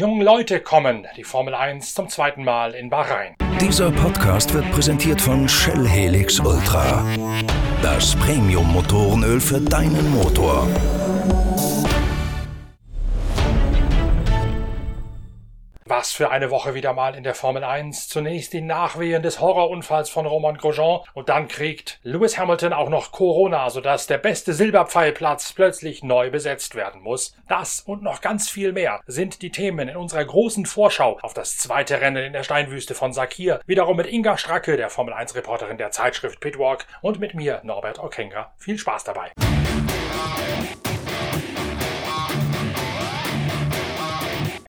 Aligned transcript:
jungen 0.00 0.22
Leute 0.22 0.60
kommen, 0.60 1.06
die 1.18 1.24
Formel 1.24 1.54
1 1.54 1.94
zum 1.94 2.08
zweiten 2.08 2.42
Mal 2.42 2.72
in 2.72 2.88
Bahrain. 2.88 3.34
Dieser 3.60 3.90
Podcast 3.90 4.54
wird 4.54 4.70
präsentiert 4.70 5.20
von 5.20 5.46
Shell 5.46 5.86
Helix 5.86 6.40
Ultra. 6.40 7.04
Das 7.82 8.16
Premium-Motorenöl 8.16 9.42
für 9.42 9.60
deinen 9.60 10.10
Motor. 10.10 10.66
Was 16.00 16.12
für 16.12 16.30
eine 16.30 16.50
Woche 16.50 16.72
wieder 16.72 16.94
mal 16.94 17.14
in 17.14 17.24
der 17.24 17.34
Formel 17.34 17.62
1. 17.62 18.08
Zunächst 18.08 18.54
die 18.54 18.62
Nachwehen 18.62 19.22
des 19.22 19.38
Horrorunfalls 19.38 20.08
von 20.08 20.24
Roman 20.24 20.56
Grosjean 20.56 21.00
und 21.12 21.28
dann 21.28 21.46
kriegt 21.46 22.00
Lewis 22.04 22.38
Hamilton 22.38 22.72
auch 22.72 22.88
noch 22.88 23.12
Corona, 23.12 23.68
sodass 23.68 24.06
der 24.06 24.16
beste 24.16 24.54
Silberpfeilplatz 24.54 25.52
plötzlich 25.52 26.02
neu 26.02 26.30
besetzt 26.30 26.74
werden 26.74 27.02
muss. 27.02 27.36
Das 27.48 27.82
und 27.82 28.02
noch 28.02 28.22
ganz 28.22 28.48
viel 28.48 28.72
mehr 28.72 29.02
sind 29.06 29.42
die 29.42 29.50
Themen 29.50 29.90
in 29.90 29.96
unserer 29.98 30.24
großen 30.24 30.64
Vorschau 30.64 31.18
auf 31.20 31.34
das 31.34 31.58
zweite 31.58 32.00
Rennen 32.00 32.24
in 32.24 32.32
der 32.32 32.44
Steinwüste 32.44 32.94
von 32.94 33.12
Sakir. 33.12 33.60
Wiederum 33.66 33.98
mit 33.98 34.06
Inga 34.06 34.38
Stracke, 34.38 34.78
der 34.78 34.88
Formel 34.88 35.12
1 35.12 35.34
Reporterin 35.34 35.76
der 35.76 35.90
Zeitschrift 35.90 36.40
Pitwalk 36.40 36.86
und 37.02 37.20
mit 37.20 37.34
mir, 37.34 37.60
Norbert 37.62 37.98
Okenga. 37.98 38.54
Viel 38.56 38.78
Spaß 38.78 39.04
dabei. 39.04 39.32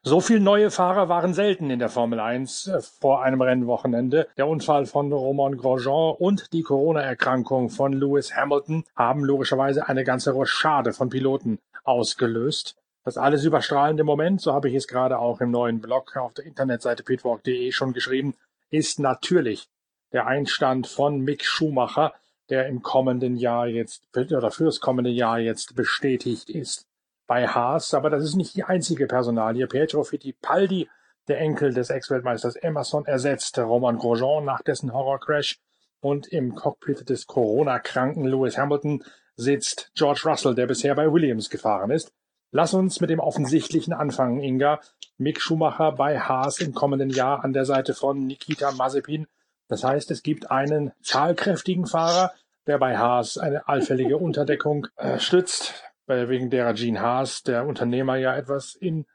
So 0.03 0.19
viele 0.19 0.39
neue 0.39 0.71
Fahrer 0.71 1.09
waren 1.09 1.35
selten 1.35 1.69
in 1.69 1.77
der 1.77 1.89
Formel 1.89 2.19
1 2.19 2.65
äh, 2.65 2.81
vor 2.81 3.21
einem 3.21 3.39
Rennwochenende. 3.39 4.27
Der 4.35 4.47
Unfall 4.47 4.87
von 4.87 5.13
Romain 5.13 5.57
Grosjean 5.57 6.15
und 6.17 6.51
die 6.53 6.63
Corona-Erkrankung 6.63 7.69
von 7.69 7.93
Lewis 7.93 8.35
Hamilton 8.35 8.83
haben 8.95 9.23
logischerweise 9.23 9.87
eine 9.87 10.03
ganze 10.03 10.31
Rochade 10.31 10.93
von 10.93 11.09
Piloten 11.09 11.59
ausgelöst. 11.83 12.77
Das 13.03 13.19
alles 13.19 13.45
überstrahlende 13.45 14.03
Moment, 14.03 14.41
so 14.41 14.53
habe 14.53 14.69
ich 14.69 14.75
es 14.75 14.87
gerade 14.87 15.19
auch 15.19 15.39
im 15.39 15.51
neuen 15.51 15.81
Blog 15.81 16.17
auf 16.17 16.33
der 16.33 16.45
Internetseite 16.45 17.03
pitwalk.de 17.03 17.71
schon 17.71 17.93
geschrieben, 17.93 18.33
ist 18.71 18.99
natürlich 18.99 19.67
der 20.13 20.25
Einstand 20.25 20.87
von 20.87 21.19
Mick 21.21 21.45
Schumacher, 21.45 22.13
der 22.49 22.65
im 22.65 22.81
kommenden 22.81 23.35
Jahr 23.35 23.67
jetzt 23.67 24.01
oder 24.15 24.49
fürs 24.49 24.79
kommende 24.79 25.11
Jahr 25.11 25.37
jetzt 25.37 25.75
bestätigt 25.75 26.49
ist 26.49 26.87
bei 27.31 27.47
Haas, 27.47 27.93
aber 27.93 28.09
das 28.09 28.25
ist 28.25 28.35
nicht 28.35 28.57
die 28.57 28.65
einzige 28.65 29.07
Personalie. 29.07 29.65
Pietro 29.65 30.03
Fittipaldi, 30.03 30.89
der 31.29 31.39
Enkel 31.39 31.73
des 31.73 31.89
Ex-Weltmeisters 31.89 32.57
Emerson, 32.57 33.05
ersetzte 33.05 33.63
Roman 33.63 33.97
Grosjean 33.97 34.43
nach 34.43 34.61
dessen 34.61 34.91
Horrorcrash 34.91 35.57
und 36.01 36.27
im 36.27 36.55
Cockpit 36.55 37.07
des 37.07 37.27
Corona-kranken 37.27 38.25
Lewis 38.25 38.57
Hamilton 38.57 39.05
sitzt 39.37 39.91
George 39.95 40.23
Russell, 40.25 40.55
der 40.55 40.67
bisher 40.67 40.93
bei 40.93 41.09
Williams 41.09 41.49
gefahren 41.49 41.91
ist. 41.91 42.11
Lass 42.51 42.73
uns 42.73 42.99
mit 42.99 43.09
dem 43.09 43.21
Offensichtlichen 43.21 43.93
anfangen, 43.93 44.41
Inga. 44.41 44.81
Mick 45.17 45.39
Schumacher 45.39 45.93
bei 45.93 46.19
Haas 46.19 46.59
im 46.59 46.73
kommenden 46.73 47.11
Jahr 47.11 47.45
an 47.45 47.53
der 47.53 47.63
Seite 47.63 47.93
von 47.93 48.27
Nikita 48.27 48.73
Mazepin. 48.73 49.25
Das 49.69 49.85
heißt, 49.85 50.11
es 50.11 50.21
gibt 50.21 50.51
einen 50.51 50.91
zahlkräftigen 51.01 51.85
Fahrer, 51.85 52.33
der 52.67 52.77
bei 52.77 52.97
Haas 52.97 53.37
eine 53.37 53.69
allfällige 53.69 54.17
Unterdeckung 54.17 54.87
äh, 54.97 55.17
stützt 55.17 55.90
wegen 56.29 56.49
derer 56.49 56.73
Gene 56.73 57.01
Haas, 57.01 57.43
der 57.43 57.65
Unternehmer, 57.65 58.15
ja 58.17 58.35
etwas 58.35 58.75
in 58.75 59.05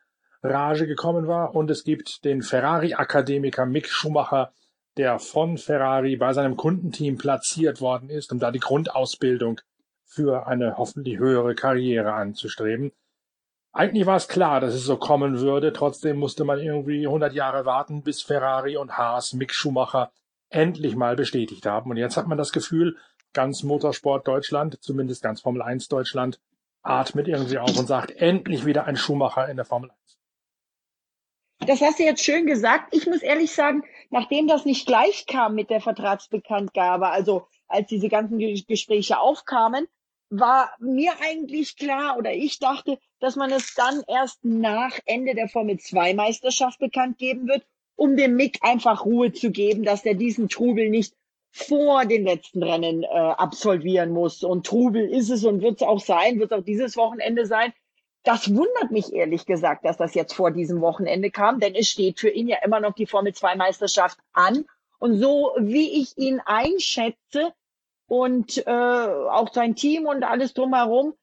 Rage 0.42 0.86
gekommen 0.86 1.27
war. 1.27 1.55
Und 1.55 1.70
es 1.70 1.84
gibt 1.84 2.25
den 2.25 2.42
Ferrari-Akademiker 2.42 3.66
Mick 3.66 3.88
Schumacher, 3.88 4.53
der 4.97 5.19
von 5.19 5.59
Ferrari 5.59 6.16
bei 6.16 6.32
seinem 6.32 6.56
Kundenteam 6.56 7.19
platziert 7.19 7.81
worden 7.81 8.09
ist, 8.10 8.32
um 8.32 8.38
da 8.38 8.50
die 8.50 8.60
Grundausbildung 8.60 9.60
für 10.04 10.47
eine 10.47 10.78
hoffentlich 10.78 11.19
höhere 11.19 11.54
Karriere 11.54 12.15
anzustreben. 12.15 12.93
Eigentlich 13.72 14.06
war 14.06 14.16
es 14.16 14.28
klar, 14.28 14.60
dass 14.60 14.72
es 14.72 14.84
so 14.84 14.97
kommen 14.97 15.41
würde. 15.41 15.72
Trotzdem 15.72 16.16
musste 16.16 16.44
man 16.44 16.60
irgendwie 16.60 17.06
100 17.06 17.34
Jahre 17.34 17.66
warten, 17.66 18.03
bis 18.03 18.22
Ferrari 18.22 18.78
und 18.78 18.97
Haas 18.97 19.34
Mick 19.34 19.53
Schumacher 19.53 20.10
endlich 20.48 20.97
mal 20.97 21.16
bestätigt 21.16 21.66
haben. 21.66 21.91
Und 21.91 21.98
jetzt 21.98 22.16
hat 22.16 22.26
man 22.26 22.38
das 22.38 22.53
Gefühl, 22.53 22.97
ganz 23.34 23.62
Motorsport 23.62 24.26
Deutschland, 24.26 24.78
zumindest 24.81 25.22
ganz 25.22 25.42
Formel 25.42 25.60
1 25.60 25.88
Deutschland, 25.88 26.41
atmet 26.86 27.28
irgendwie 27.28 27.58
auf 27.58 27.76
und 27.76 27.86
sagt, 27.86 28.12
endlich 28.12 28.64
wieder 28.64 28.84
ein 28.84 28.97
Schuhmacher 28.97 29.48
in 29.48 29.56
der 29.56 29.64
Formel 29.64 29.91
1. 29.91 30.19
Das 31.66 31.80
hast 31.80 31.98
du 31.98 32.04
jetzt 32.04 32.22
schön 32.22 32.47
gesagt. 32.47 32.94
Ich 32.94 33.06
muss 33.06 33.22
ehrlich 33.22 33.52
sagen, 33.52 33.82
nachdem 34.10 34.47
das 34.47 34.64
nicht 34.64 34.86
gleich 34.86 35.26
kam 35.26 35.54
mit 35.54 35.70
der 35.70 35.80
Vertragsbekanntgabe, 35.80 37.08
also 37.08 37.48
als 37.66 37.88
diese 37.88 38.08
ganzen 38.08 38.38
Gespräche 38.38 39.19
aufkamen, 39.19 39.88
war 40.28 40.72
mir 40.78 41.12
eigentlich 41.22 41.76
klar 41.76 42.19
oder 42.19 42.32
ich 42.32 42.58
dachte, 42.58 42.98
dass 43.20 43.36
man 43.36 43.50
es 43.50 43.74
dann 43.74 44.03
erst 44.06 44.44
nach 44.44 44.98
Ende 45.06 45.34
der 45.34 45.48
Formel 45.48 45.78
2 45.78 46.14
Meisterschaft 46.14 46.78
bekannt 46.78 47.18
geben 47.18 47.48
wird, 47.48 47.66
um 47.94 48.16
dem 48.16 48.36
Mick 48.36 48.58
einfach 48.62 49.04
Ruhe 49.04 49.32
zu 49.32 49.50
geben, 49.50 49.84
dass 49.84 50.04
er 50.04 50.14
diesen 50.14 50.48
Trubel 50.48 50.91
nicht 50.91 51.14
vor 51.56 52.05
den 52.05 52.25
letzten 52.25 52.62
Rennen 52.62 53.03
äh, 53.03 53.06
absolvieren 53.06 54.11
muss. 54.11 54.44
Und 54.44 54.67
Trubel 54.67 55.09
ist 55.09 55.31
es 55.31 55.43
und 55.43 55.62
wird 55.62 55.81
es 55.81 55.89
auch 55.89 56.00
sein, 56.00 56.39
wird 56.39 56.53
es 56.53 56.59
auch 56.59 56.65
dieses 56.65 56.99
Wochenende 56.99 57.47
sein. 57.47 57.72
Das 58.25 58.55
wundert 58.55 58.91
mich 58.91 59.15
ehrlich 59.15 59.47
gesagt, 59.47 59.87
dass 59.87 59.97
das 59.97 60.15
jetzt 60.15 60.34
vor 60.34 60.50
diesem 60.50 60.83
Wochenende 60.83 61.31
kam, 61.31 61.59
denn 61.59 61.75
es 61.75 61.89
steht 61.89 62.21
für 62.21 62.28
ihn 62.28 62.47
ja 62.47 62.59
immer 62.62 62.81
noch 62.81 62.93
die 62.93 63.06
Formel 63.06 63.33
2 63.33 63.56
Meisterschaft 63.56 64.19
an. 64.34 64.66
Und 64.99 65.19
so 65.19 65.53
wie 65.59 66.03
ich 66.03 66.19
ihn 66.19 66.43
einschätze 66.45 67.55
und 68.06 68.66
äh, 68.66 68.71
auch 68.71 69.50
sein 69.55 69.77
Team 69.77 70.05
und 70.05 70.25
alles 70.25 70.53
drumherum, 70.53 71.15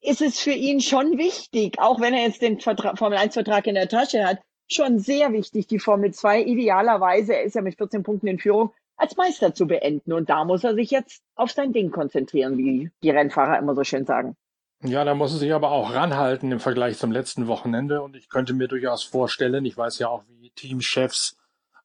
ist 0.00 0.22
es 0.22 0.38
für 0.38 0.52
ihn 0.52 0.80
schon 0.80 1.18
wichtig, 1.18 1.80
auch 1.80 2.00
wenn 2.00 2.14
er 2.14 2.22
jetzt 2.22 2.42
den 2.42 2.60
Formel 2.60 3.18
1 3.18 3.34
Vertrag 3.34 3.66
in 3.66 3.74
der 3.74 3.88
Tasche 3.88 4.24
hat, 4.24 4.38
schon 4.68 5.00
sehr 5.00 5.32
wichtig, 5.32 5.66
die 5.66 5.80
Formel 5.80 6.12
2 6.12 6.42
idealerweise, 6.42 7.34
er 7.34 7.42
ist 7.42 7.56
ja 7.56 7.62
mit 7.62 7.78
14 7.78 8.04
Punkten 8.04 8.28
in 8.28 8.38
Führung, 8.38 8.72
als 9.02 9.16
Meister 9.16 9.52
zu 9.52 9.66
beenden. 9.66 10.12
Und 10.12 10.30
da 10.30 10.44
muss 10.44 10.62
er 10.62 10.74
sich 10.74 10.90
jetzt 10.90 11.22
auf 11.34 11.50
sein 11.50 11.72
Ding 11.72 11.90
konzentrieren, 11.90 12.56
wie 12.56 12.90
die 13.02 13.10
Rennfahrer 13.10 13.58
immer 13.58 13.74
so 13.74 13.82
schön 13.82 14.06
sagen. 14.06 14.36
Ja, 14.84 15.04
da 15.04 15.14
muss 15.14 15.32
er 15.32 15.38
sich 15.38 15.52
aber 15.52 15.72
auch 15.72 15.92
ranhalten 15.92 16.52
im 16.52 16.60
Vergleich 16.60 16.98
zum 16.98 17.10
letzten 17.10 17.48
Wochenende. 17.48 18.00
Und 18.00 18.14
ich 18.14 18.28
könnte 18.28 18.54
mir 18.54 18.68
durchaus 18.68 19.02
vorstellen, 19.02 19.64
ich 19.64 19.76
weiß 19.76 19.98
ja 19.98 20.08
auch, 20.08 20.22
wie 20.28 20.50
Teamchefs 20.50 21.36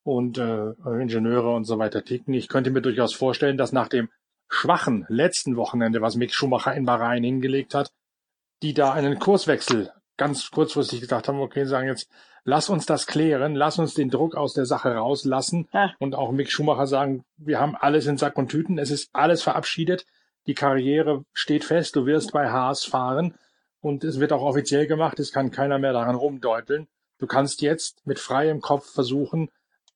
und 0.04 0.38
äh, 0.38 0.70
Ingenieure 0.84 1.54
und 1.54 1.64
so 1.64 1.78
weiter 1.78 2.04
ticken. 2.04 2.34
Ich 2.34 2.48
könnte 2.48 2.70
mir 2.70 2.82
durchaus 2.82 3.14
vorstellen, 3.14 3.56
dass 3.56 3.72
nach 3.72 3.88
dem 3.88 4.08
schwachen 4.48 5.04
letzten 5.08 5.56
Wochenende, 5.56 6.00
was 6.00 6.14
Mick 6.14 6.32
Schumacher 6.32 6.74
in 6.74 6.86
Bahrain 6.86 7.24
hingelegt 7.24 7.74
hat, 7.74 7.90
die 8.62 8.74
da 8.74 8.92
einen 8.92 9.18
Kurswechsel 9.18 9.92
ganz 10.16 10.50
kurzfristig 10.50 11.00
gesagt 11.00 11.28
haben, 11.28 11.40
okay, 11.40 11.64
sagen 11.64 11.88
jetzt, 11.88 12.10
lass 12.44 12.68
uns 12.68 12.86
das 12.86 13.06
klären, 13.06 13.54
lass 13.54 13.78
uns 13.78 13.94
den 13.94 14.10
Druck 14.10 14.34
aus 14.34 14.54
der 14.54 14.66
Sache 14.66 14.94
rauslassen 14.94 15.68
ja. 15.72 15.92
und 15.98 16.14
auch 16.14 16.32
Mick 16.32 16.50
Schumacher 16.50 16.86
sagen, 16.86 17.24
wir 17.36 17.60
haben 17.60 17.76
alles 17.76 18.06
in 18.06 18.16
Sack 18.16 18.36
und 18.38 18.48
Tüten, 18.48 18.78
es 18.78 18.90
ist 18.90 19.10
alles 19.12 19.42
verabschiedet, 19.42 20.06
die 20.46 20.54
Karriere 20.54 21.24
steht 21.32 21.64
fest, 21.64 21.96
du 21.96 22.06
wirst 22.06 22.32
bei 22.32 22.50
Haas 22.50 22.84
fahren 22.84 23.34
und 23.80 24.04
es 24.04 24.18
wird 24.18 24.32
auch 24.32 24.42
offiziell 24.42 24.86
gemacht, 24.86 25.20
es 25.20 25.32
kann 25.32 25.50
keiner 25.50 25.78
mehr 25.78 25.92
daran 25.92 26.16
rumdeuteln. 26.16 26.88
Du 27.18 27.26
kannst 27.26 27.62
jetzt 27.62 28.06
mit 28.06 28.18
freiem 28.18 28.60
Kopf 28.60 28.90
versuchen, 28.92 29.50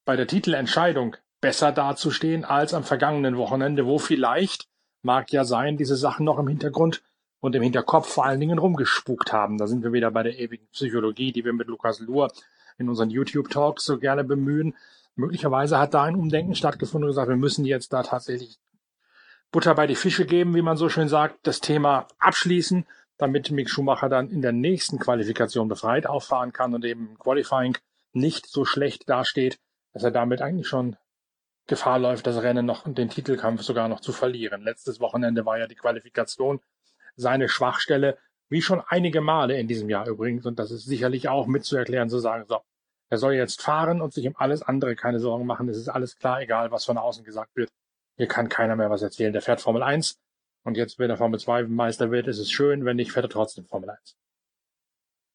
bei 0.04 0.16
der 0.16 0.26
Titelentscheidung 0.26 1.16
besser 1.40 1.72
dazustehen 1.72 2.44
als 2.44 2.74
am 2.74 2.84
vergangenen 2.84 3.36
Wochenende, 3.36 3.86
wo 3.86 3.98
vielleicht, 3.98 4.66
mag 5.02 5.32
ja 5.32 5.44
sein, 5.44 5.76
diese 5.76 5.96
Sachen 5.96 6.24
noch 6.24 6.38
im 6.38 6.48
Hintergrund 6.48 7.02
und 7.42 7.56
im 7.56 7.62
Hinterkopf 7.62 8.08
vor 8.08 8.24
allen 8.24 8.38
Dingen 8.38 8.58
rumgespukt 8.58 9.32
haben. 9.32 9.58
Da 9.58 9.66
sind 9.66 9.82
wir 9.82 9.92
wieder 9.92 10.12
bei 10.12 10.22
der 10.22 10.38
ewigen 10.38 10.68
Psychologie, 10.68 11.32
die 11.32 11.44
wir 11.44 11.52
mit 11.52 11.66
Lukas 11.66 11.98
Luhr 11.98 12.32
in 12.78 12.88
unseren 12.88 13.10
YouTube-Talks 13.10 13.84
so 13.84 13.98
gerne 13.98 14.22
bemühen. 14.22 14.76
Möglicherweise 15.16 15.76
hat 15.76 15.92
da 15.92 16.04
ein 16.04 16.14
Umdenken 16.14 16.54
stattgefunden 16.54 17.04
und 17.04 17.10
gesagt, 17.10 17.28
wir 17.28 17.36
müssen 17.36 17.64
jetzt 17.64 17.92
da 17.92 18.04
tatsächlich 18.04 18.60
Butter 19.50 19.74
bei 19.74 19.88
die 19.88 19.96
Fische 19.96 20.24
geben, 20.24 20.54
wie 20.54 20.62
man 20.62 20.76
so 20.76 20.88
schön 20.88 21.08
sagt, 21.08 21.44
das 21.44 21.60
Thema 21.60 22.06
abschließen, 22.20 22.86
damit 23.18 23.50
Mick 23.50 23.68
Schumacher 23.68 24.08
dann 24.08 24.30
in 24.30 24.40
der 24.40 24.52
nächsten 24.52 25.00
Qualifikation 25.00 25.66
befreit 25.66 26.06
auffahren 26.06 26.52
kann 26.52 26.74
und 26.74 26.84
eben 26.84 27.18
Qualifying 27.18 27.76
nicht 28.12 28.46
so 28.46 28.64
schlecht 28.64 29.10
dasteht, 29.10 29.58
dass 29.92 30.04
er 30.04 30.12
damit 30.12 30.42
eigentlich 30.42 30.68
schon 30.68 30.96
Gefahr 31.66 31.98
läuft, 31.98 32.28
das 32.28 32.40
Rennen 32.40 32.66
noch 32.66 32.86
und 32.86 32.98
den 32.98 33.08
Titelkampf 33.08 33.62
sogar 33.62 33.88
noch 33.88 34.00
zu 34.00 34.12
verlieren. 34.12 34.62
Letztes 34.62 35.00
Wochenende 35.00 35.44
war 35.44 35.58
ja 35.58 35.66
die 35.66 35.74
Qualifikation 35.74 36.60
seine 37.16 37.48
Schwachstelle, 37.48 38.18
wie 38.48 38.62
schon 38.62 38.82
einige 38.86 39.20
Male 39.20 39.58
in 39.58 39.68
diesem 39.68 39.88
Jahr 39.88 40.06
übrigens. 40.08 40.46
Und 40.46 40.58
das 40.58 40.70
ist 40.70 40.84
sicherlich 40.84 41.28
auch 41.28 41.46
mitzuerklären, 41.46 42.10
zu 42.10 42.18
sagen, 42.18 42.44
so, 42.48 42.60
er 43.10 43.18
soll 43.18 43.34
jetzt 43.34 43.62
fahren 43.62 44.00
und 44.00 44.12
sich 44.12 44.26
um 44.26 44.34
alles 44.36 44.62
andere 44.62 44.96
keine 44.96 45.20
Sorgen 45.20 45.46
machen. 45.46 45.68
Es 45.68 45.76
ist 45.76 45.88
alles 45.88 46.18
klar, 46.18 46.40
egal 46.40 46.70
was 46.70 46.84
von 46.84 46.98
außen 46.98 47.24
gesagt 47.24 47.54
wird. 47.56 47.70
Hier 48.16 48.26
kann 48.26 48.48
keiner 48.48 48.76
mehr 48.76 48.90
was 48.90 49.02
erzählen. 49.02 49.32
Der 49.32 49.42
fährt 49.42 49.60
Formel 49.60 49.82
1 49.82 50.18
und 50.64 50.76
jetzt, 50.76 50.98
wenn 50.98 51.10
er 51.10 51.16
Formel 51.16 51.40
2 51.40 51.64
Meister 51.64 52.10
wird, 52.10 52.26
ist 52.26 52.38
es 52.38 52.50
schön. 52.50 52.84
Wenn 52.84 52.96
nicht, 52.96 53.12
fährt 53.12 53.26
er 53.26 53.30
trotzdem 53.30 53.64
Formel 53.66 53.90
1. 53.90 54.16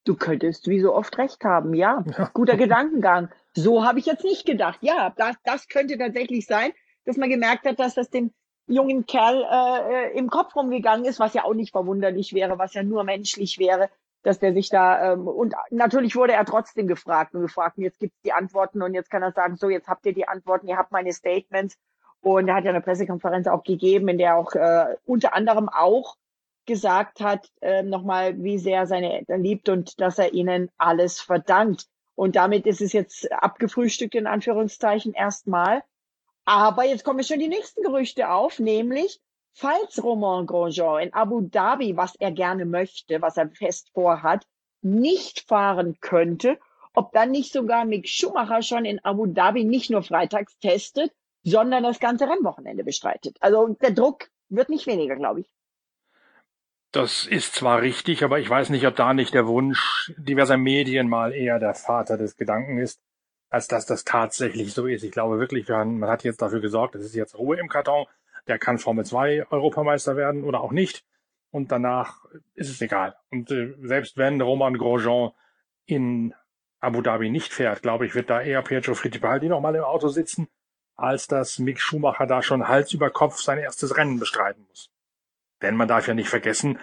Du 0.05 0.15
könntest 0.15 0.67
wie 0.67 0.79
so 0.79 0.93
oft 0.95 1.17
recht 1.17 1.43
haben, 1.43 1.73
ja. 1.73 2.03
ja. 2.17 2.29
Guter 2.33 2.55
Gedankengang. 2.55 3.29
So 3.53 3.85
habe 3.85 3.99
ich 3.99 4.05
jetzt 4.05 4.23
nicht 4.23 4.45
gedacht. 4.45 4.79
Ja, 4.81 5.13
das, 5.17 5.35
das 5.43 5.67
könnte 5.67 5.97
tatsächlich 5.97 6.45
sein, 6.45 6.71
dass 7.05 7.17
man 7.17 7.29
gemerkt 7.29 7.65
hat, 7.65 7.79
dass 7.79 7.95
das 7.95 8.09
dem 8.09 8.33
jungen 8.67 9.05
Kerl 9.05 9.43
äh, 9.43 10.09
äh, 10.09 10.17
im 10.17 10.29
Kopf 10.29 10.55
rumgegangen 10.55 11.05
ist, 11.05 11.19
was 11.19 11.33
ja 11.33 11.43
auch 11.43 11.53
nicht 11.53 11.71
verwunderlich 11.71 12.33
wäre, 12.33 12.59
was 12.59 12.73
ja 12.73 12.83
nur 12.83 13.03
menschlich 13.03 13.59
wäre, 13.59 13.89
dass 14.23 14.39
der 14.39 14.53
sich 14.53 14.69
da 14.69 15.13
ähm, 15.13 15.27
und 15.27 15.55
natürlich 15.71 16.15
wurde 16.15 16.33
er 16.33 16.45
trotzdem 16.45 16.87
gefragt 16.87 17.33
und 17.33 17.41
gefragt, 17.41 17.77
und 17.77 17.83
jetzt 17.83 17.99
gibt's 17.99 18.21
die 18.23 18.33
Antworten 18.33 18.81
und 18.81 18.93
jetzt 18.93 19.09
kann 19.09 19.23
er 19.23 19.31
sagen, 19.31 19.55
so 19.55 19.69
jetzt 19.69 19.87
habt 19.87 20.05
ihr 20.05 20.13
die 20.13 20.27
Antworten, 20.27 20.67
ihr 20.67 20.77
habt 20.77 20.91
meine 20.91 21.13
Statements 21.13 21.77
und 22.21 22.47
er 22.47 22.55
hat 22.55 22.65
ja 22.65 22.71
eine 22.71 22.81
Pressekonferenz 22.81 23.47
auch 23.47 23.63
gegeben, 23.63 24.09
in 24.09 24.17
der 24.17 24.35
auch 24.35 24.53
äh, 24.53 24.95
unter 25.05 25.33
anderem 25.33 25.69
auch 25.69 26.17
gesagt 26.65 27.21
hat, 27.21 27.49
äh, 27.61 27.81
nochmal, 27.81 28.43
wie 28.43 28.59
sehr 28.59 28.85
seine 28.85 29.17
Eltern 29.17 29.41
liebt 29.41 29.69
und 29.69 29.99
dass 30.01 30.19
er 30.19 30.33
ihnen 30.33 30.69
alles 30.77 31.19
verdankt. 31.19 31.87
Und 32.13 32.35
damit 32.35 32.65
ist 32.65 32.81
es 32.81 32.93
jetzt 32.93 33.31
abgefrühstückt 33.31 34.15
in 34.15 34.27
Anführungszeichen 34.27 35.13
erstmal. 35.13 35.83
Aber 36.47 36.85
jetzt 36.85 37.03
kommen 37.03 37.25
schon 37.25 37.39
die 37.39 37.49
nächsten 37.49 37.83
Gerüchte 37.83 38.29
auf, 38.29 38.57
nämlich 38.59 39.19
falls 39.51 40.01
Romain 40.01 40.45
Grosjean 40.45 41.01
in 41.03 41.13
Abu 41.13 41.41
Dhabi, 41.41 41.97
was 41.97 42.15
er 42.15 42.31
gerne 42.31 42.63
möchte, 42.63 43.21
was 43.21 43.35
er 43.35 43.49
fest 43.49 43.91
vorhat, 43.93 44.47
nicht 44.81 45.41
fahren 45.41 45.97
könnte, 45.99 46.57
ob 46.93 47.11
dann 47.11 47.31
nicht 47.31 47.51
sogar 47.51 47.83
Mick 47.83 48.07
Schumacher 48.07 48.61
schon 48.61 48.85
in 48.85 49.03
Abu 49.03 49.25
Dhabi 49.25 49.65
nicht 49.65 49.89
nur 49.89 50.03
freitags 50.03 50.57
testet, 50.59 51.11
sondern 51.43 51.83
das 51.83 51.99
ganze 51.99 52.29
Rennwochenende 52.29 52.85
bestreitet. 52.85 53.35
Also 53.41 53.75
der 53.81 53.91
Druck 53.91 54.29
wird 54.47 54.69
nicht 54.69 54.87
weniger, 54.87 55.17
glaube 55.17 55.41
ich. 55.41 55.51
Das 56.93 57.25
ist 57.25 57.55
zwar 57.55 57.81
richtig, 57.81 58.23
aber 58.23 58.39
ich 58.39 58.49
weiß 58.49 58.69
nicht, 58.69 58.87
ob 58.87 58.95
da 58.95 59.13
nicht 59.13 59.33
der 59.33 59.47
Wunsch 59.47 60.13
diverser 60.17 60.55
Medien 60.55 61.09
mal 61.09 61.33
eher 61.33 61.59
der 61.59 61.73
Vater 61.73 62.17
des 62.17 62.37
Gedanken 62.37 62.77
ist, 62.77 63.01
als 63.49 63.67
dass 63.67 63.85
das 63.85 64.03
tatsächlich 64.03 64.73
so 64.73 64.85
ist. 64.87 65.03
Ich 65.03 65.11
glaube 65.11 65.39
wirklich, 65.39 65.67
man 65.69 66.05
hat 66.05 66.23
jetzt 66.23 66.41
dafür 66.41 66.59
gesorgt, 66.59 66.95
es 66.95 67.05
ist 67.05 67.15
jetzt 67.15 67.37
Ruhe 67.37 67.57
im 67.57 67.69
Karton. 67.69 68.05
Der 68.47 68.59
kann 68.59 68.77
Formel 68.77 69.05
2 69.05 69.47
Europameister 69.49 70.15
werden 70.15 70.43
oder 70.43 70.61
auch 70.61 70.71
nicht. 70.71 71.05
Und 71.51 71.71
danach 71.71 72.25
ist 72.55 72.69
es 72.69 72.81
egal. 72.81 73.15
Und 73.31 73.51
äh, 73.51 73.73
selbst 73.81 74.17
wenn 74.17 74.41
Roman 74.41 74.77
Grosjean 74.77 75.31
in 75.85 76.33
Abu 76.79 77.01
Dhabi 77.01 77.29
nicht 77.29 77.53
fährt, 77.53 77.81
glaube 77.81 78.05
ich, 78.05 78.15
wird 78.15 78.29
da 78.29 78.41
eher 78.41 78.61
Pietro 78.61 78.93
Fittipaldi 78.93 79.47
nochmal 79.47 79.75
im 79.75 79.83
Auto 79.83 80.09
sitzen, 80.09 80.47
als 80.95 81.27
dass 81.27 81.59
Mick 81.59 81.79
Schumacher 81.79 82.27
da 82.27 82.41
schon 82.41 82.67
Hals 82.67 82.93
über 82.93 83.09
Kopf 83.09 83.39
sein 83.39 83.57
erstes 83.57 83.97
Rennen 83.97 84.19
bestreiten 84.19 84.65
muss. 84.67 84.91
Denn 85.61 85.75
man 85.75 85.87
darf 85.87 86.07
ja 86.07 86.13
nicht 86.13 86.29
vergessen, 86.29 86.79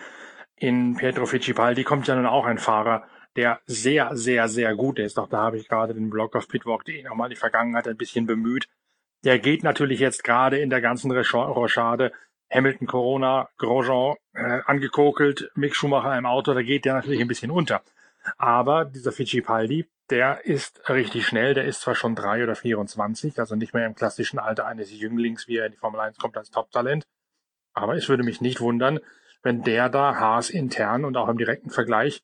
in 0.56 0.96
Pietro 0.96 1.26
Fittipaldi 1.26 1.84
kommt 1.84 2.08
ja 2.08 2.16
nun 2.16 2.26
auch 2.26 2.46
ein 2.46 2.58
Fahrer, 2.58 3.06
der 3.36 3.60
sehr, 3.66 4.16
sehr, 4.16 4.48
sehr 4.48 4.74
gut 4.74 4.98
ist. 4.98 5.18
Auch 5.18 5.28
da 5.28 5.38
habe 5.38 5.56
ich 5.56 5.68
gerade 5.68 5.94
den 5.94 6.10
Blog 6.10 6.36
auf 6.36 6.48
pitwalk.de 6.48 7.02
nochmal 7.02 7.28
die 7.28 7.36
Vergangenheit 7.36 7.88
ein 7.88 7.96
bisschen 7.96 8.26
bemüht. 8.26 8.68
Der 9.24 9.38
geht 9.38 9.62
natürlich 9.62 10.00
jetzt 10.00 10.22
gerade 10.22 10.58
in 10.58 10.70
der 10.70 10.80
ganzen 10.80 11.10
Rochade 11.10 12.12
Hamilton, 12.50 12.86
Corona, 12.86 13.48
Grosjean 13.58 14.16
äh, 14.34 14.60
angekokelt, 14.66 15.50
Mick 15.54 15.74
Schumacher 15.74 16.16
im 16.16 16.26
Auto, 16.26 16.54
da 16.54 16.62
geht 16.62 16.84
der 16.84 16.94
natürlich 16.94 17.20
ein 17.20 17.28
bisschen 17.28 17.50
unter. 17.50 17.82
Aber 18.38 18.84
dieser 18.84 19.12
Fittipaldi, 19.12 19.88
der 20.10 20.44
ist 20.44 20.88
richtig 20.88 21.26
schnell, 21.26 21.54
der 21.54 21.64
ist 21.64 21.80
zwar 21.80 21.94
schon 21.94 22.14
drei 22.14 22.42
oder 22.42 22.54
24, 22.54 23.38
also 23.38 23.56
nicht 23.56 23.74
mehr 23.74 23.86
im 23.86 23.94
klassischen 23.94 24.38
Alter 24.38 24.66
eines 24.66 24.92
Jünglings, 24.92 25.48
wie 25.48 25.56
er 25.56 25.66
in 25.66 25.72
die 25.72 25.78
Formel 25.78 26.00
1 26.00 26.18
kommt 26.18 26.36
als 26.36 26.50
Top-Talent, 26.50 27.04
aber 27.72 27.96
es 27.96 28.08
würde 28.08 28.22
mich 28.22 28.40
nicht 28.40 28.60
wundern, 28.60 29.00
wenn 29.42 29.62
der 29.62 29.88
da 29.88 30.14
Haas 30.14 30.48
intern 30.48 31.04
und 31.04 31.16
auch 31.16 31.28
im 31.28 31.38
direkten 31.38 31.70
Vergleich 31.70 32.22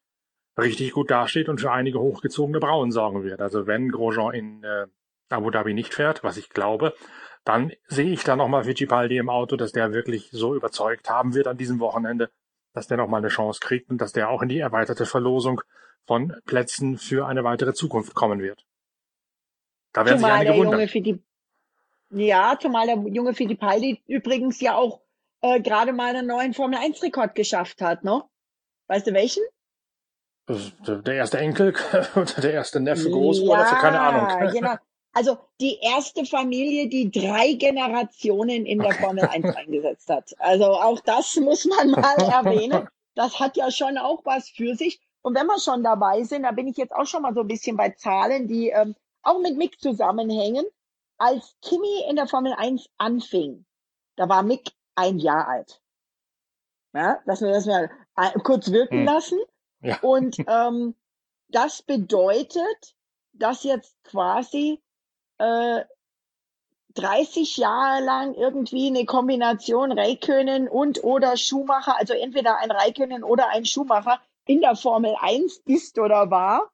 richtig 0.61 0.93
gut 0.93 1.11
dasteht 1.11 1.49
und 1.49 1.61
für 1.61 1.73
einige 1.73 2.01
hochgezogene 2.01 2.61
Brauen 2.61 2.91
sorgen 2.91 3.25
wird. 3.25 3.41
Also 3.41 3.67
wenn 3.67 3.91
Grosjean 3.91 4.35
in 4.35 4.65
äh, 4.65 4.87
Abu 5.29 5.51
Dhabi 5.51 5.75
nicht 5.75 5.95
fährt, 5.95 6.25
was 6.25 6.37
ich 6.37 6.51
glaube, 6.51 6.95
dann 7.45 7.73
sehe 7.87 8.11
ich 8.11 8.25
da 8.25 8.37
nochmal 8.37 8.65
Fittipaldi 8.65 9.17
im 9.17 9.31
Auto, 9.31 9.57
dass 9.57 9.73
der 9.73 9.93
wirklich 9.93 10.29
so 10.31 10.55
überzeugt 10.55 11.09
haben 11.09 11.35
wird 11.35 11.47
an 11.47 11.57
diesem 11.57 11.81
Wochenende, 11.81 12.31
dass 12.75 12.87
der 12.87 12.97
nochmal 12.97 13.21
eine 13.21 13.29
Chance 13.29 13.61
kriegt 13.61 13.91
und 13.91 14.01
dass 14.01 14.13
der 14.13 14.29
auch 14.29 14.43
in 14.43 14.49
die 14.49 14.59
erweiterte 14.59 15.07
Verlosung 15.07 15.61
von 16.07 16.35
Plätzen 16.45 16.99
für 16.99 17.27
eine 17.27 17.45
weitere 17.45 17.73
Zukunft 17.73 18.15
kommen 18.15 18.41
wird. 18.41 18.67
Da 19.93 20.05
werden 20.05 20.19
zumal 20.19 20.41
sich 20.41 20.49
einige 20.49 20.65
wundern. 20.65 21.21
Ja, 22.13 22.59
zumal 22.61 22.87
der 22.87 22.97
junge 23.13 23.35
Fittipaldi 23.35 24.03
übrigens 24.07 24.61
ja 24.61 24.75
auch 24.75 25.01
äh, 25.43 25.61
gerade 25.61 25.93
mal 25.93 26.15
einen 26.15 26.27
neuen 26.27 26.55
Formel-1-Rekord 26.55 27.35
geschafft 27.35 27.81
hat, 27.81 28.05
ne? 28.05 28.23
Weißt 28.89 29.07
du 29.07 29.15
welchen? 29.15 29.43
Der 30.49 31.15
erste 31.15 31.39
Enkel 31.39 31.75
oder 32.17 32.41
der 32.41 32.53
erste 32.53 32.81
Neffe 32.81 33.11
Großbruder, 33.11 33.61
ja, 33.61 33.75
keine 33.77 34.01
Ahnung. 34.01 34.53
Genau. 34.53 34.75
Also 35.13 35.39
die 35.61 35.79
erste 35.81 36.25
Familie, 36.25 36.89
die 36.89 37.11
drei 37.11 37.55
Generationen 37.55 38.65
in 38.65 38.79
der 38.79 38.93
Formel 38.93 39.25
1 39.25 39.45
eingesetzt 39.57 40.09
hat. 40.09 40.35
Also 40.39 40.67
auch 40.67 41.01
das 41.01 41.35
muss 41.37 41.65
man 41.65 41.91
mal 41.91 42.17
erwähnen. 42.17 42.89
Das 43.17 43.41
hat 43.41 43.57
ja 43.57 43.71
schon 43.71 43.99
auch 43.99 44.25
was 44.25 44.49
für 44.49 44.77
sich. 44.77 45.01
Und 45.23 45.35
wenn 45.35 45.47
wir 45.47 45.59
schon 45.59 45.83
dabei 45.83 46.23
sind, 46.23 46.45
da 46.45 46.53
bin 46.53 46.69
ich 46.69 46.77
jetzt 46.77 46.95
auch 46.95 47.07
schon 47.07 47.23
mal 47.23 47.35
so 47.35 47.41
ein 47.41 47.49
bisschen 47.49 47.77
bei 47.77 47.91
Zahlen, 47.91 48.47
die 48.47 48.71
ähm, 48.71 48.95
auch 49.23 49.41
mit 49.41 49.57
Mick 49.57 49.81
zusammenhängen. 49.81 50.65
Als 51.19 51.57
Kimi 51.61 52.05
in 52.09 52.17
der 52.17 52.27
Formel 52.27 52.55
1 52.57 52.89
anfing, 52.97 53.67
da 54.17 54.29
war 54.29 54.43
Mick 54.43 54.71
ein 54.95 55.19
Jahr 55.19 55.49
alt. 55.49 55.83
Ja, 56.95 57.21
dass 57.27 57.43
wir 57.43 57.51
das 57.51 57.67
mal 57.67 57.91
kurz 58.43 58.71
wirken 58.71 59.01
hm. 59.01 59.05
lassen. 59.05 59.39
Ja. 59.81 59.99
Und 60.01 60.39
ähm, 60.47 60.95
das 61.49 61.83
bedeutet, 61.83 62.95
dass 63.33 63.65
jetzt 63.65 63.97
quasi 64.05 64.81
äh, 65.39 65.85
30 66.95 67.57
Jahre 67.57 68.05
lang 68.05 68.35
irgendwie 68.35 68.89
eine 68.89 69.05
Kombination 69.05 69.93
Raikönen 69.93 70.69
und 70.69 71.05
oder 71.05 71.37
Schumacher, 71.37 71.97
also 71.97 72.15
entweder 72.15 72.59
ein 72.59 72.71
Raikönen 72.71 73.23
oder 73.23 73.49
ein 73.49 73.65
Schumacher 73.65 74.21
in 74.47 74.61
der 74.61 74.75
Formel 74.75 75.15
1 75.21 75.63
ist 75.67 75.99
oder 75.99 76.31
war. 76.31 76.71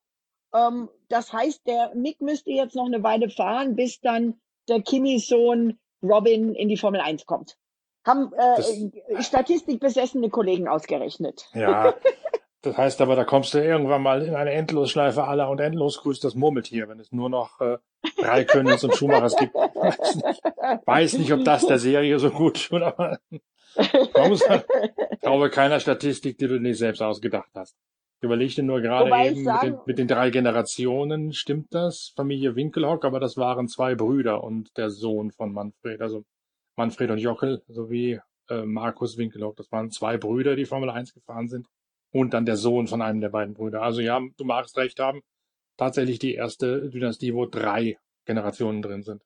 Ähm, 0.55 0.89
das 1.09 1.33
heißt, 1.33 1.67
der 1.67 1.95
Mick 1.95 2.21
müsste 2.21 2.51
jetzt 2.51 2.75
noch 2.75 2.87
eine 2.87 3.03
Weile 3.03 3.29
fahren, 3.29 3.77
bis 3.77 4.01
dann 4.01 4.41
der 4.69 4.81
Kimi-Sohn 4.81 5.79
Robin 6.03 6.55
in 6.55 6.69
die 6.69 6.77
Formel 6.77 7.01
1 7.01 7.27
kommt. 7.27 7.57
Haben 8.05 8.33
äh, 8.33 9.23
statistikbesessene 9.23 10.31
Kollegen 10.31 10.69
ausgerechnet. 10.69 11.49
Ja, 11.55 11.95
das 12.67 12.77
heißt 12.77 13.01
aber, 13.01 13.15
da 13.15 13.25
kommst 13.25 13.55
du 13.55 13.63
irgendwann 13.63 14.03
mal 14.03 14.23
in 14.23 14.35
eine 14.35 14.51
Endlosschleife 14.51 15.25
aller 15.25 15.49
und 15.49 15.61
endlos 15.61 15.99
grüßt 16.03 16.25
das 16.25 16.35
Murmeltier, 16.35 16.89
wenn 16.89 16.99
es 16.99 17.13
nur 17.13 17.31
noch 17.31 17.61
äh, 17.61 17.79
drei 18.19 18.45
Königs 18.45 18.83
und 18.83 18.97
Schumachers 18.97 19.37
gibt. 19.37 19.55
Weiß 19.55 20.17
nicht, 20.17 20.43
weiß 20.87 21.19
nicht, 21.19 21.33
ob 21.33 21.45
das 21.45 21.67
der 21.67 21.79
Serie 21.79 22.19
so 22.19 22.31
gut 22.31 22.69
tut, 22.69 22.83
aber 22.83 23.19
man 24.15 24.29
muss 24.31 24.49
halt, 24.49 24.67
glaube 25.21 25.51
keiner 25.51 25.79
Statistik, 25.79 26.39
die 26.39 26.49
du 26.49 26.59
nicht 26.59 26.79
selbst 26.79 27.01
ausgedacht 27.03 27.51
hast. 27.55 27.77
Überleg 28.21 28.55
dir 28.55 28.65
nur 28.65 28.81
gerade 28.81 29.11
eben 29.29 29.45
mit 29.45 29.63
den, 29.63 29.79
mit 29.87 29.99
den, 29.99 30.09
drei 30.09 30.31
Generationen, 30.31 31.33
stimmt 31.33 31.73
das? 31.73 32.13
Familie 32.17 32.57
Winkelhock, 32.57 33.05
aber 33.05 33.21
das 33.21 33.37
waren 33.37 33.69
zwei 33.69 33.95
Brüder 33.95 34.43
und 34.43 34.77
der 34.77 34.91
Sohn 34.91 35.31
von 35.31 35.53
Manfred. 35.53 36.01
Also 36.01 36.25
Manfred 36.77 37.11
und 37.11 37.19
Jockel 37.19 37.63
sowie 37.69 38.19
äh, 38.49 38.63
Markus 38.63 39.19
Winkelhock. 39.19 39.57
Das 39.57 39.71
waren 39.71 39.91
zwei 39.91 40.17
Brüder, 40.17 40.57
die 40.57 40.65
Formel 40.65 40.91
1 40.91 41.15
gefahren 41.15 41.49
sind. 41.49 41.69
Und 42.17 42.33
dann 42.33 42.47
der 42.47 42.57
Sohn 42.57 42.87
von 42.87 43.03
einem 43.03 43.21
der 43.21 43.29
beiden 43.29 43.53
Brüder. 43.53 43.83
Also 43.83 44.01
ja, 44.01 44.19
du 44.39 44.45
magst 44.45 44.79
recht 44.79 44.99
haben. 45.01 45.21
Tatsächlich 45.77 46.19
die 46.19 46.33
erste 46.33 46.89
Dynastie, 46.89 47.35
wo 47.35 47.45
drei 47.45 47.99
Generationen 48.25 48.81
drin 48.81 49.03
sind. 49.03 49.23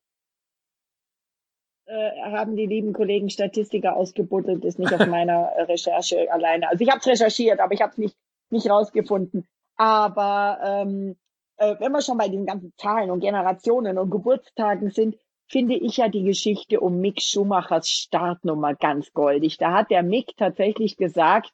Äh, 1.85 2.11
haben 2.23 2.57
die 2.57 2.65
lieben 2.65 2.91
Kollegen 2.91 3.29
Statistiker 3.29 3.95
ausgebuddelt, 3.95 4.65
ist 4.65 4.77
nicht 4.77 4.93
auf 4.93 5.05
meiner 5.07 5.53
Recherche 5.69 6.29
alleine. 6.33 6.67
Also 6.67 6.83
ich 6.83 6.89
habe 6.89 6.99
es 6.99 7.07
recherchiert, 7.07 7.61
aber 7.61 7.73
ich 7.73 7.81
habe 7.81 7.93
es 7.93 7.97
nicht, 7.97 8.17
nicht 8.49 8.69
rausgefunden. 8.69 9.47
Aber 9.77 10.59
ähm, 10.61 11.15
äh, 11.55 11.77
wenn 11.79 11.93
wir 11.93 12.01
schon 12.01 12.17
bei 12.17 12.27
den 12.27 12.45
ganzen 12.45 12.73
Zahlen 12.75 13.09
und 13.09 13.21
Generationen 13.21 13.97
und 13.97 14.09
Geburtstagen 14.09 14.89
sind, 14.89 15.15
finde 15.47 15.75
ich 15.75 15.95
ja 15.95 16.09
die 16.09 16.23
Geschichte 16.23 16.81
um 16.81 16.99
Mick 16.99 17.21
Schumachers 17.21 17.87
Startnummer 17.87 18.75
ganz 18.75 19.13
goldig. 19.13 19.57
Da 19.57 19.71
hat 19.71 19.91
der 19.91 20.03
Mick 20.03 20.35
tatsächlich 20.35 20.97
gesagt, 20.97 21.53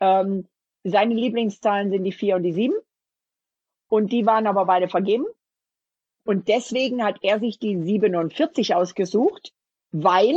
ähm, 0.00 0.46
seine 0.84 1.14
Lieblingszahlen 1.14 1.90
sind 1.90 2.04
die 2.04 2.12
vier 2.12 2.36
und 2.36 2.42
die 2.42 2.52
sieben. 2.52 2.76
Und 3.88 4.12
die 4.12 4.26
waren 4.26 4.46
aber 4.46 4.66
beide 4.66 4.88
vergeben. 4.88 5.26
Und 6.24 6.48
deswegen 6.48 7.04
hat 7.04 7.18
er 7.22 7.40
sich 7.40 7.58
die 7.58 7.82
47 7.82 8.74
ausgesucht, 8.74 9.52
weil 9.90 10.36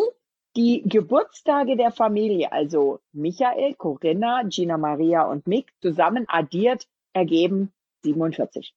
die 0.56 0.84
Geburtstage 0.86 1.78
der 1.78 1.92
Familie, 1.92 2.52
also 2.52 3.00
Michael, 3.12 3.76
Corinna, 3.76 4.44
Gina 4.44 4.78
Maria 4.78 5.24
und 5.24 5.48
Mick, 5.48 5.72
zusammen 5.82 6.26
addiert 6.28 6.88
ergeben 7.14 7.74
47. 8.04 8.74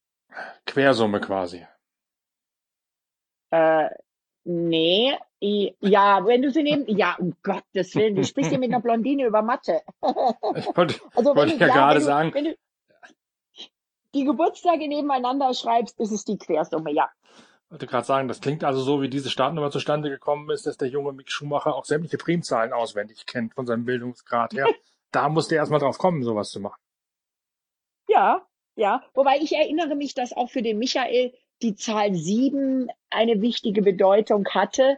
Quersumme 0.65 1.19
quasi. 1.19 1.65
Äh, 3.51 3.89
Nee, 4.49 5.13
ja, 5.39 6.25
wenn 6.25 6.41
du 6.41 6.51
sie 6.51 6.63
nehmen, 6.63 6.85
ja, 6.87 7.15
um 7.19 7.35
Gottes 7.43 7.95
Willen, 7.95 8.15
du 8.15 8.23
sprichst 8.23 8.51
ja 8.51 8.57
mit 8.57 8.69
einer 8.69 8.81
Blondine 8.81 9.25
über 9.25 9.41
Mathe. 9.41 9.81
Ich 10.55 10.65
wollte, 10.75 10.95
also, 11.15 11.35
wollte 11.35 11.53
ich 11.53 11.59
ja, 11.59 11.67
ja 11.67 11.73
gerade 11.73 12.01
sagen. 12.01 12.33
Wenn 12.33 12.45
du 12.45 12.57
die 14.15 14.23
Geburtstage 14.23 14.87
nebeneinander 14.87 15.53
schreibst, 15.53 15.99
ist 15.99 16.11
es 16.11 16.25
die 16.25 16.37
Quersumme, 16.37 16.91
ja. 16.91 17.09
Ich 17.65 17.71
wollte 17.71 17.85
gerade 17.85 18.05
sagen, 18.05 18.27
das 18.27 18.41
klingt 18.41 18.63
also 18.63 18.81
so, 18.81 19.01
wie 19.01 19.09
diese 19.09 19.29
Startnummer 19.29 19.69
zustande 19.69 20.09
gekommen 20.09 20.49
ist, 20.49 20.65
dass 20.65 20.77
der 20.77 20.87
junge 20.87 21.11
Mick 21.11 21.29
Schumacher 21.29 21.75
auch 21.75 21.85
sämtliche 21.85 22.17
Primzahlen 22.17 22.73
auswendig 22.73 23.25
kennt 23.25 23.53
von 23.53 23.65
seinem 23.67 23.85
Bildungsgrad 23.85 24.53
her. 24.53 24.67
da 25.11 25.29
musste 25.29 25.55
er 25.55 25.59
erstmal 25.59 25.81
drauf 25.81 25.97
kommen, 25.97 26.23
sowas 26.23 26.49
zu 26.49 26.61
machen. 26.61 26.79
Ja, 28.07 28.47
ja. 28.75 29.03
Wobei 29.13 29.37
ich 29.39 29.53
erinnere 29.53 29.95
mich, 29.95 30.13
dass 30.13 30.31
auch 30.31 30.49
für 30.49 30.61
den 30.61 30.79
Michael 30.79 31.33
die 31.61 31.75
Zahl 31.75 32.13
sieben 32.13 32.89
eine 33.09 33.41
wichtige 33.41 33.81
Bedeutung 33.81 34.47
hatte. 34.49 34.97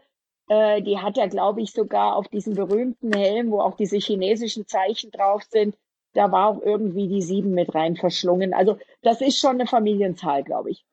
Äh, 0.49 0.81
die 0.81 0.97
hat 0.97 1.17
er, 1.17 1.29
glaube 1.29 1.61
ich, 1.61 1.71
sogar 1.71 2.15
auf 2.15 2.27
diesem 2.27 2.55
berühmten 2.55 3.13
Helm, 3.13 3.51
wo 3.51 3.61
auch 3.61 3.75
diese 3.75 3.97
chinesischen 3.97 4.67
Zeichen 4.67 5.11
drauf 5.11 5.43
sind. 5.43 5.77
Da 6.13 6.31
war 6.31 6.47
auch 6.47 6.61
irgendwie 6.61 7.07
die 7.07 7.21
sieben 7.21 7.51
mit 7.51 7.73
rein 7.75 7.95
verschlungen. 7.95 8.53
Also 8.53 8.77
das 9.03 9.21
ist 9.21 9.39
schon 9.39 9.51
eine 9.51 9.67
Familienzahl, 9.67 10.43
glaube 10.43 10.71
ich. 10.71 10.83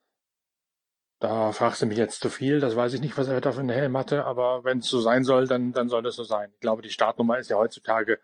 Da 1.19 1.51
fragst 1.51 1.81
du 1.81 1.87
mich 1.87 1.97
jetzt 1.97 2.21
zu 2.21 2.29
viel, 2.29 2.59
das 2.59 2.75
weiß 2.75 2.93
ich 2.93 3.01
nicht, 3.01 3.17
was 3.17 3.27
er 3.27 3.41
da 3.41 3.51
für 3.51 3.61
einen 3.61 3.71
Helm 3.71 3.97
hatte, 3.97 4.25
aber 4.25 4.63
wenn 4.63 4.79
es 4.79 4.87
so 4.87 5.01
sein 5.01 5.23
soll, 5.23 5.47
dann, 5.47 5.73
dann 5.73 5.89
soll 5.89 6.03
das 6.03 6.15
so 6.15 6.23
sein. 6.23 6.51
Ich 6.53 6.59
glaube, 6.59 6.83
die 6.83 6.91
Startnummer 6.91 7.39
ist 7.39 7.49
ja 7.49 7.57
heutzutage 7.57 8.19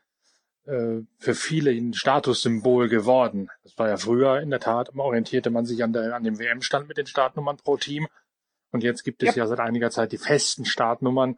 äh, 0.66 1.02
für 1.18 1.34
viele 1.34 1.72
ein 1.72 1.96
Statussymbol 1.96 2.90
geworden. 2.90 3.50
Das 3.64 3.76
war 3.80 3.90
ja 3.90 3.98
früher 3.98 4.40
in 4.42 4.52
der 4.52 4.60
Tat, 4.60 4.96
orientierte 4.96 5.50
man 5.50 5.66
sich 5.66 5.84
an, 5.84 5.92
der, 5.92 6.16
an 6.16 6.24
dem 6.24 6.38
WM-Stand 6.38 6.88
mit 6.88 6.98
den 6.98 7.08
Startnummern 7.08 7.58
pro 7.58 7.78
Team. 7.78 8.08
Und 8.74 8.84
jetzt 8.84 9.04
gibt 9.04 9.24
es 9.24 9.36
ja, 9.36 9.44
ja 9.44 9.48
seit 9.48 9.62
einiger 9.62 9.90
Zeit 9.90 10.12
die 10.12 10.18
festen 10.18 10.66
Startnummern. 10.66 11.38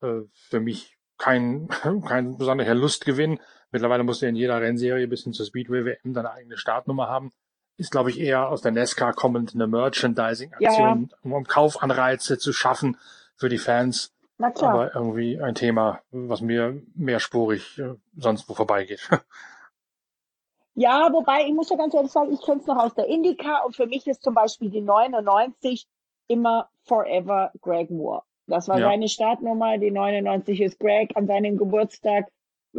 Äh, 0.00 0.22
für 0.32 0.60
mich 0.60 0.96
kein, 1.18 1.68
kein 2.08 2.38
besonderer 2.38 2.74
Lustgewinn. 2.74 3.38
Mittlerweile 3.70 4.04
musst 4.04 4.22
du 4.22 4.26
in 4.26 4.36
jeder 4.36 4.60
Rennserie 4.60 5.06
bis 5.06 5.24
hin 5.24 5.34
zur 5.34 5.44
Speedway 5.44 5.84
WM 5.84 6.14
deine 6.14 6.30
eigene 6.30 6.56
Startnummer 6.56 7.08
haben 7.08 7.32
ist, 7.76 7.90
glaube 7.90 8.10
ich, 8.10 8.18
eher 8.18 8.48
aus 8.48 8.62
der 8.62 8.72
NASCAR 8.72 9.12
kommend 9.12 9.54
eine 9.54 9.66
Merchandising-Aktion, 9.66 11.08
ja. 11.10 11.18
um, 11.22 11.32
um 11.32 11.44
Kaufanreize 11.44 12.38
zu 12.38 12.52
schaffen 12.52 12.98
für 13.36 13.48
die 13.48 13.58
Fans. 13.58 14.14
Na 14.38 14.50
klar. 14.50 14.72
Aber 14.72 14.94
irgendwie 14.94 15.40
ein 15.40 15.54
Thema, 15.54 16.00
was 16.10 16.40
mir 16.40 16.82
mehrspurig 16.94 17.78
äh, 17.78 17.94
sonst 18.16 18.48
wo 18.48 18.54
vorbeigeht. 18.54 19.08
Ja, 20.78 21.08
wobei, 21.10 21.46
ich 21.46 21.54
muss 21.54 21.70
ja 21.70 21.76
ganz 21.78 21.94
ehrlich 21.94 22.12
sagen, 22.12 22.30
ich 22.30 22.44
kenne 22.44 22.60
es 22.60 22.66
noch 22.66 22.76
aus 22.76 22.92
der 22.92 23.06
Indica 23.06 23.62
und 23.64 23.74
für 23.74 23.86
mich 23.86 24.06
ist 24.06 24.22
zum 24.22 24.34
Beispiel 24.34 24.68
die 24.68 24.82
99 24.82 25.86
immer 26.28 26.68
Forever 26.84 27.52
Greg 27.60 27.90
Moore. 27.90 28.22
Das 28.46 28.68
war 28.68 28.78
ja. 28.78 28.88
seine 28.88 29.08
Startnummer, 29.08 29.78
die 29.78 29.90
99 29.90 30.60
ist 30.60 30.78
Greg 30.78 31.16
an 31.16 31.26
seinem 31.26 31.56
Geburtstag 31.56 32.26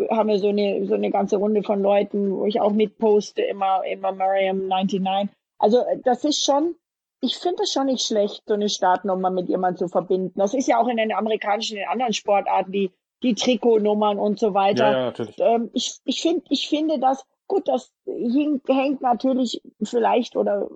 haben 0.09 0.29
wir 0.29 0.39
so 0.39 0.49
eine, 0.49 0.85
so 0.85 0.93
eine 0.93 1.09
ganze 1.11 1.37
Runde 1.37 1.63
von 1.63 1.81
Leuten, 1.81 2.31
wo 2.31 2.45
ich 2.45 2.59
auch 2.59 2.71
mitposte, 2.71 3.41
immer, 3.41 3.83
immer 3.85 4.11
Mariam 4.11 4.67
99. 4.67 5.35
Also 5.57 5.83
das 6.03 6.23
ist 6.23 6.43
schon, 6.43 6.75
ich 7.21 7.37
finde 7.37 7.63
es 7.63 7.71
schon 7.71 7.87
nicht 7.87 8.05
schlecht, 8.05 8.43
so 8.45 8.53
eine 8.53 8.69
Startnummer 8.69 9.29
mit 9.29 9.49
jemandem 9.49 9.77
zu 9.77 9.87
verbinden. 9.87 10.33
Das 10.37 10.53
ist 10.53 10.67
ja 10.67 10.79
auch 10.79 10.87
in 10.87 10.97
den 10.97 11.11
amerikanischen, 11.11 11.77
in 11.77 11.83
den 11.83 11.89
anderen 11.89 12.13
Sportarten, 12.13 12.71
die, 12.71 12.91
die 13.23 13.33
Trikotnummern 13.33 14.19
und 14.19 14.39
so 14.39 14.53
weiter. 14.53 14.91
Ja, 14.91 14.97
ja, 14.97 15.05
natürlich. 15.05 15.39
Ähm, 15.39 15.69
ich, 15.73 15.97
ich, 16.05 16.21
find, 16.21 16.45
ich 16.49 16.69
finde 16.69 16.99
das, 16.99 17.25
gut, 17.47 17.67
das 17.67 17.91
hängt 18.05 19.01
natürlich 19.01 19.61
vielleicht 19.81 20.35
oder 20.35 20.69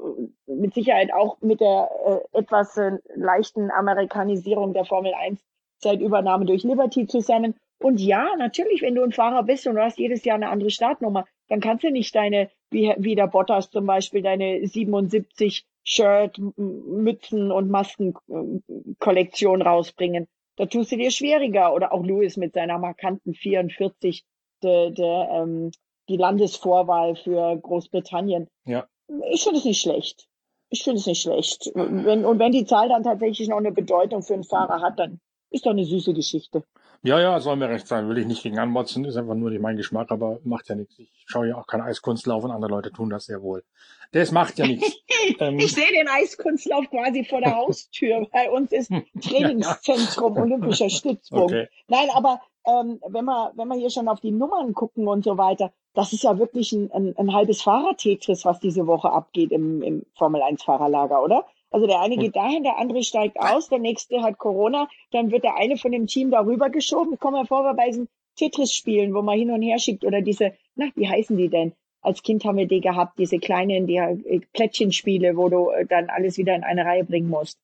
mit 0.47 0.73
Sicherheit 0.73 1.13
auch 1.13 1.39
mit 1.41 1.59
der 1.59 1.89
äh, 2.05 2.39
etwas 2.39 2.77
äh, 2.77 2.97
leichten 3.15 3.71
Amerikanisierung 3.71 4.73
der 4.73 4.85
Formel 4.85 5.13
1 5.13 5.39
seit 5.79 5.99
Übernahme 6.01 6.45
durch 6.45 6.63
Liberty 6.63 7.07
zusammen. 7.07 7.55
Und 7.79 7.99
ja, 7.99 8.35
natürlich, 8.37 8.81
wenn 8.83 8.95
du 8.95 9.03
ein 9.03 9.11
Fahrer 9.11 9.43
bist 9.43 9.65
und 9.67 9.75
du 9.75 9.81
hast 9.81 9.97
jedes 9.97 10.23
Jahr 10.23 10.35
eine 10.35 10.49
andere 10.49 10.69
Startnummer, 10.69 11.25
dann 11.49 11.61
kannst 11.61 11.83
du 11.83 11.89
nicht 11.89 12.13
deine, 12.15 12.49
wie, 12.69 12.93
wie 12.97 13.15
der 13.15 13.27
Bottas 13.27 13.71
zum 13.71 13.85
Beispiel, 13.87 14.21
deine 14.21 14.65
77 14.65 15.65
Shirt, 15.83 16.39
Mützen 16.57 17.51
und 17.51 17.71
Masken-Kollektion 17.71 19.63
rausbringen. 19.63 20.27
Da 20.57 20.67
tust 20.67 20.91
du 20.91 20.97
dir 20.97 21.09
schwieriger. 21.09 21.73
Oder 21.73 21.91
auch 21.91 22.03
Lewis 22.05 22.37
mit 22.37 22.53
seiner 22.53 22.77
markanten 22.77 23.33
44, 23.33 24.23
der, 24.61 24.91
der, 24.91 25.29
ähm, 25.31 25.71
die 26.10 26.17
Landesvorwahl 26.17 27.15
für 27.15 27.58
Großbritannien. 27.58 28.48
Ja. 28.65 28.88
Ich 29.31 29.43
finde 29.43 29.60
es 29.60 29.65
nicht 29.65 29.81
schlecht. 29.81 30.27
Ich 30.70 30.84
finde 30.84 31.00
es 31.00 31.05
nicht 31.05 31.22
schlecht. 31.22 31.70
Wenn, 31.75 32.25
und 32.25 32.39
wenn 32.39 32.51
die 32.51 32.65
Zahl 32.65 32.89
dann 32.89 33.03
tatsächlich 33.03 33.48
noch 33.50 33.58
eine 33.58 33.72
Bedeutung 33.72 34.24
für 34.24 34.34
einen 34.34 34.43
Fahrer 34.43 34.81
hat, 34.81 35.00
dann 35.00 35.20
ist 35.50 35.65
doch 35.65 35.72
eine 35.72 35.84
süße 35.84 36.13
Geschichte. 36.13 36.63
Ja, 37.03 37.20
ja, 37.20 37.39
soll 37.39 37.55
mir 37.55 37.67
recht 37.67 37.88
sein. 37.88 38.08
Will 38.08 38.20
ich 38.20 38.27
nicht 38.27 38.43
gegen 38.43 38.60
anmotzen, 38.60 39.05
ist 39.05 39.17
einfach 39.17 39.34
nur 39.34 39.50
nicht 39.50 39.62
mein 39.62 39.75
Geschmack, 39.75 40.12
aber 40.12 40.39
macht 40.43 40.70
ja 40.70 40.75
nichts. 40.75 41.00
Ich 41.00 41.12
schaue 41.25 41.50
ja 41.50 41.58
auch 41.58 41.65
keinen 41.65 41.81
Eiskunstlauf 41.81 42.43
und 42.43 42.51
andere 42.51 42.72
Leute 42.72 42.91
tun 42.91 43.10
das 43.10 43.25
sehr 43.25 43.41
wohl. 43.41 43.63
Das 44.12 44.31
macht 44.31 44.60
ja 44.60 44.67
nichts. 44.67 44.98
ähm, 45.39 45.58
ich 45.58 45.74
sehe 45.74 45.91
den 45.91 46.08
Eiskunstlauf 46.08 46.89
quasi 46.89 47.25
vor 47.25 47.41
der 47.41 47.55
Haustür. 47.55 48.27
Bei 48.31 48.51
uns 48.51 48.72
ist 48.72 48.91
Trainingszentrum, 49.20 50.38
olympischer 50.38 50.89
Stützpunkt. 50.89 51.51
Okay. 51.51 51.67
Nein, 51.88 52.10
aber 52.13 52.39
ähm, 52.67 53.00
wenn 53.08 53.25
wir 53.25 53.51
wenn 53.55 53.67
wir 53.67 53.77
hier 53.77 53.89
schon 53.89 54.08
auf 54.08 54.20
die 54.20 54.31
Nummern 54.31 54.74
gucken 54.74 55.08
und 55.08 55.24
so 55.24 55.39
weiter, 55.39 55.74
das 55.93 56.13
ist 56.13 56.24
ja 56.24 56.38
wirklich 56.39 56.71
ein, 56.71 56.91
ein, 56.91 57.15
ein 57.17 57.33
halbes 57.33 57.62
Fahrertetris, 57.62 58.45
was 58.45 58.60
diese 58.60 58.88
Woche 58.88 59.12
abgeht 59.12 59.51
im, 59.51 59.81
im 59.81 60.05
Formel 60.15 60.41
1 60.41 60.63
Fahrerlager, 60.63 61.21
oder? 61.24 61.45
Also 61.69 61.88
der 61.88 62.01
eine 62.01 62.17
geht 62.17 62.36
dahin, 62.36 62.63
der 62.63 62.77
andere 62.77 63.03
steigt 63.03 63.39
aus, 63.39 63.69
der 63.69 63.79
nächste 63.79 64.21
hat 64.21 64.38
Corona, 64.38 64.89
dann 65.12 65.31
wird 65.31 65.43
der 65.43 65.55
eine 65.55 65.77
von 65.77 65.91
dem 65.91 66.07
Team 66.07 66.29
darüber 66.31 66.69
geschoben. 66.69 67.17
Kommen 67.17 67.41
wir 67.41 67.45
vor 67.45 67.74
bei 67.75 67.88
diesen 67.88 68.10
Tetris-Spielen, 68.36 69.13
wo 69.13 69.21
man 69.21 69.38
hin 69.38 69.51
und 69.51 69.62
her 69.62 69.79
schickt 69.79 70.03
oder 70.03 70.21
diese, 70.21 70.53
na, 70.75 70.88
wie 70.95 71.07
heißen 71.07 71.38
die 71.38 71.50
denn? 71.50 71.74
Als 72.01 72.24
Kind 72.24 72.43
haben 72.45 72.57
wir 72.57 72.67
die 72.67 72.81
gehabt, 72.81 73.19
diese 73.19 73.39
kleinen, 73.39 73.88
die 73.88 73.98
äh, 73.98 74.39
Plättchenspiele, 74.53 75.38
wo 75.38 75.50
du 75.50 75.69
äh, 75.69 75.86
dann 75.86 76.10
alles 76.10 76.38
wieder 76.38 76.55
in 76.55 76.63
eine 76.63 76.83
Reihe 76.83 77.03
bringen 77.03 77.29
musst. 77.29 77.60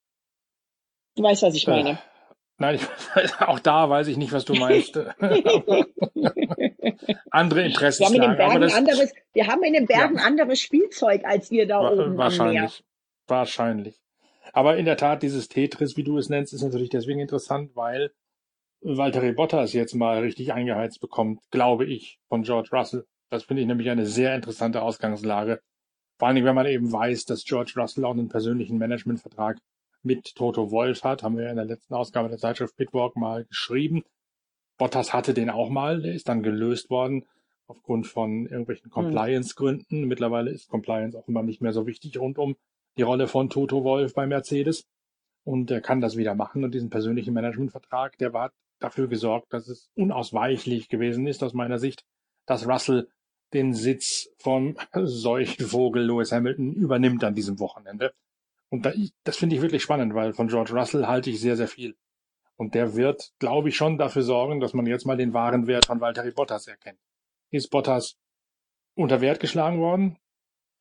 Du 1.15 1.23
weißt, 1.23 1.43
was 1.43 1.55
ich 1.55 1.67
meine. 1.67 1.91
Äh, 1.91 1.97
nein, 2.59 2.75
ich, 2.75 3.41
auch 3.41 3.59
da 3.59 3.89
weiß 3.89 4.07
ich 4.07 4.17
nicht, 4.17 4.31
was 4.31 4.45
du 4.45 4.53
meinst. 4.53 4.95
Andere 7.31 7.63
Interessen. 7.63 8.01
Wir 8.01 8.07
haben 8.07 8.15
in 8.15 8.21
den 8.21 8.37
Bergen, 8.37 8.71
anderes, 8.71 9.13
wir 9.33 9.47
haben 9.47 9.63
in 9.63 9.73
den 9.73 9.85
Bergen 9.85 10.17
ja. 10.17 10.23
anderes 10.23 10.59
Spielzeug 10.59 11.23
als 11.25 11.51
wir 11.51 11.67
da 11.67 11.91
oben 11.91 12.17
wahrscheinlich. 12.17 12.83
Wahrscheinlich. 13.27 13.99
Aber 14.53 14.77
in 14.77 14.85
der 14.85 14.97
Tat, 14.97 15.23
dieses 15.23 15.49
Tetris, 15.49 15.97
wie 15.97 16.03
du 16.03 16.17
es 16.17 16.29
nennst, 16.29 16.53
ist 16.53 16.63
natürlich 16.63 16.89
deswegen 16.89 17.19
interessant, 17.19 17.75
weil 17.75 18.11
Valtteri 18.81 19.33
Bottas 19.33 19.73
jetzt 19.73 19.95
mal 19.95 20.19
richtig 20.19 20.53
eingeheizt 20.53 21.01
bekommt, 21.01 21.41
glaube 21.51 21.85
ich, 21.85 22.19
von 22.29 22.43
George 22.43 22.69
Russell. 22.71 23.05
Das 23.29 23.43
finde 23.43 23.61
ich 23.61 23.67
nämlich 23.67 23.89
eine 23.89 24.05
sehr 24.05 24.35
interessante 24.35 24.81
Ausgangslage. 24.81 25.61
Vor 26.17 26.27
allen 26.27 26.35
Dingen, 26.35 26.47
wenn 26.47 26.55
man 26.55 26.65
eben 26.65 26.91
weiß, 26.91 27.25
dass 27.25 27.43
George 27.43 27.73
Russell 27.75 28.05
auch 28.05 28.11
einen 28.11 28.29
persönlichen 28.29 28.77
Managementvertrag 28.77 29.57
mit 30.03 30.35
Toto 30.35 30.71
Wolf 30.71 31.03
hat, 31.03 31.23
haben 31.23 31.37
wir 31.37 31.49
in 31.49 31.57
der 31.57 31.65
letzten 31.65 31.93
Ausgabe 31.93 32.29
der 32.29 32.37
Zeitschrift 32.37 32.75
Pitwalk 32.77 33.15
mal 33.15 33.45
geschrieben. 33.45 34.03
Bottas 34.77 35.13
hatte 35.13 35.33
den 35.33 35.49
auch 35.49 35.69
mal, 35.69 36.01
der 36.01 36.13
ist 36.13 36.29
dann 36.29 36.43
gelöst 36.43 36.89
worden 36.89 37.25
aufgrund 37.67 38.07
von 38.07 38.45
irgendwelchen 38.45 38.85
hm. 38.85 38.91
Compliance-Gründen. 38.91 40.07
Mittlerweile 40.07 40.51
ist 40.51 40.69
Compliance 40.69 41.17
auch 41.17 41.27
immer 41.27 41.43
nicht 41.43 41.61
mehr 41.61 41.73
so 41.73 41.85
wichtig 41.85 42.17
rund 42.19 42.37
um 42.37 42.55
die 42.97 43.03
Rolle 43.03 43.27
von 43.27 43.49
Toto 43.49 43.83
Wolf 43.83 44.13
bei 44.13 44.25
Mercedes. 44.25 44.87
Und 45.43 45.71
er 45.71 45.81
kann 45.81 46.01
das 46.01 46.17
wieder 46.17 46.35
machen. 46.35 46.63
Und 46.63 46.73
diesen 46.73 46.89
persönlichen 46.89 47.33
Managementvertrag, 47.33 48.17
der 48.17 48.33
war 48.33 48.51
dafür 48.79 49.07
gesorgt, 49.07 49.53
dass 49.53 49.67
es 49.67 49.89
unausweichlich 49.95 50.89
gewesen 50.89 51.27
ist, 51.27 51.43
aus 51.43 51.53
meiner 51.53 51.79
Sicht, 51.79 52.03
dass 52.45 52.67
Russell 52.67 53.07
den 53.53 53.73
Sitz 53.73 54.29
vom 54.37 54.75
Seuchenvogel 54.93 56.03
Lewis 56.03 56.31
Hamilton 56.31 56.73
übernimmt 56.73 57.23
an 57.23 57.35
diesem 57.35 57.59
Wochenende. 57.59 58.13
Und 58.69 58.85
da, 58.85 58.91
das 59.23 59.37
finde 59.37 59.55
ich 59.55 59.61
wirklich 59.61 59.83
spannend, 59.83 60.13
weil 60.13 60.33
von 60.33 60.47
George 60.47 60.73
Russell 60.73 61.07
halte 61.07 61.29
ich 61.29 61.39
sehr, 61.39 61.55
sehr 61.55 61.67
viel. 61.67 61.95
Und 62.57 62.73
der 62.73 62.95
wird, 62.95 63.33
glaube 63.39 63.69
ich, 63.69 63.77
schon 63.77 63.97
dafür 63.97 64.23
sorgen, 64.23 64.59
dass 64.59 64.73
man 64.73 64.87
jetzt 64.87 65.05
mal 65.05 65.15
den 65.15 65.33
wahren 65.33 65.67
Wert 65.67 65.85
von 65.85 66.01
Valtteri 66.01 66.31
Bottas 66.31 66.67
erkennt. 66.67 66.99
Ist 67.51 67.69
Bottas 67.69 68.17
unter 68.95 69.21
Wert 69.21 69.39
geschlagen 69.39 69.79
worden? 69.79 70.17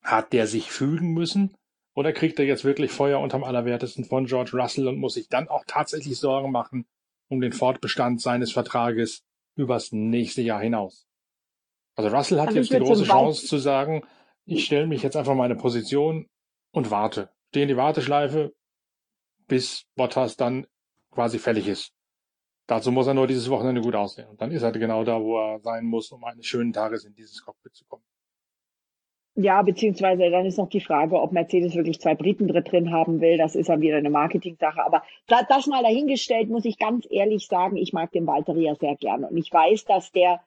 Hat 0.03 0.33
der 0.33 0.47
sich 0.47 0.71
fügen 0.71 1.13
müssen? 1.13 1.55
Oder 1.93 2.13
kriegt 2.13 2.39
er 2.39 2.45
jetzt 2.45 2.65
wirklich 2.65 2.91
Feuer 2.91 3.19
unterm 3.19 3.43
Allerwertesten 3.43 4.05
von 4.05 4.25
George 4.25 4.51
Russell 4.53 4.87
und 4.87 4.97
muss 4.97 5.13
sich 5.13 5.29
dann 5.29 5.47
auch 5.47 5.63
tatsächlich 5.65 6.19
Sorgen 6.19 6.51
machen 6.51 6.87
um 7.29 7.41
den 7.41 7.53
Fortbestand 7.53 8.21
seines 8.21 8.51
Vertrages 8.51 9.23
übers 9.55 9.91
nächste 9.91 10.41
Jahr 10.41 10.61
hinaus? 10.61 11.07
Also 11.95 12.15
Russell 12.15 12.39
hat 12.39 12.49
also 12.49 12.59
jetzt 12.59 12.71
die 12.71 12.79
große 12.79 13.05
Chance 13.05 13.47
zu 13.47 13.57
sagen, 13.57 14.03
ich 14.45 14.65
stelle 14.65 14.87
mich 14.87 15.03
jetzt 15.03 15.17
einfach 15.17 15.35
meine 15.35 15.55
Position 15.55 16.29
und 16.71 16.91
warte. 16.91 17.29
Stehe 17.49 17.63
in 17.63 17.69
die 17.69 17.77
Warteschleife, 17.77 18.53
bis 19.47 19.85
Bottas 19.95 20.37
dann 20.37 20.67
quasi 21.17 21.39
fällig 21.39 21.67
ist. 21.67 21.91
Dazu 22.67 22.91
muss 22.91 23.07
er 23.07 23.15
nur 23.15 23.25
dieses 23.25 23.49
Wochenende 23.49 23.81
gut 23.81 23.95
aussehen. 23.95 24.27
Und 24.27 24.39
dann 24.39 24.51
ist 24.51 24.61
er 24.61 24.71
genau 24.71 25.03
da, 25.03 25.19
wo 25.19 25.39
er 25.39 25.59
sein 25.61 25.83
muss, 25.83 26.11
um 26.11 26.23
eines 26.23 26.45
schönen 26.45 26.71
Tages 26.71 27.05
in 27.05 27.15
dieses 27.15 27.43
Cockpit 27.43 27.73
zu 27.73 27.85
kommen. 27.85 28.03
Ja, 29.33 29.63
beziehungsweise 29.63 30.29
dann 30.29 30.45
ist 30.45 30.59
noch 30.59 30.69
die 30.69 30.79
Frage, 30.79 31.19
ob 31.19 31.31
Mercedes 31.31 31.73
wirklich 31.73 31.99
zwei 31.99 32.13
Briten 32.13 32.47
drin 32.47 32.91
haben 32.91 33.19
will. 33.19 33.37
Das 33.37 33.55
ist 33.55 33.69
dann 33.69 33.81
wieder 33.81 33.97
eine 33.97 34.11
Marketing-Sache. 34.11 34.85
Aber 34.85 35.01
das 35.27 35.65
mal 35.65 35.81
dahingestellt, 35.81 36.49
muss 36.49 36.65
ich 36.65 36.77
ganz 36.77 37.07
ehrlich 37.09 37.47
sagen, 37.47 37.77
ich 37.77 37.93
mag 37.93 38.11
den 38.11 38.27
Valtteri 38.27 38.65
ja 38.65 38.75
sehr 38.75 38.95
gerne. 38.95 39.27
Und 39.27 39.37
ich 39.37 39.51
weiß, 39.51 39.85
dass 39.85 40.11
der 40.11 40.41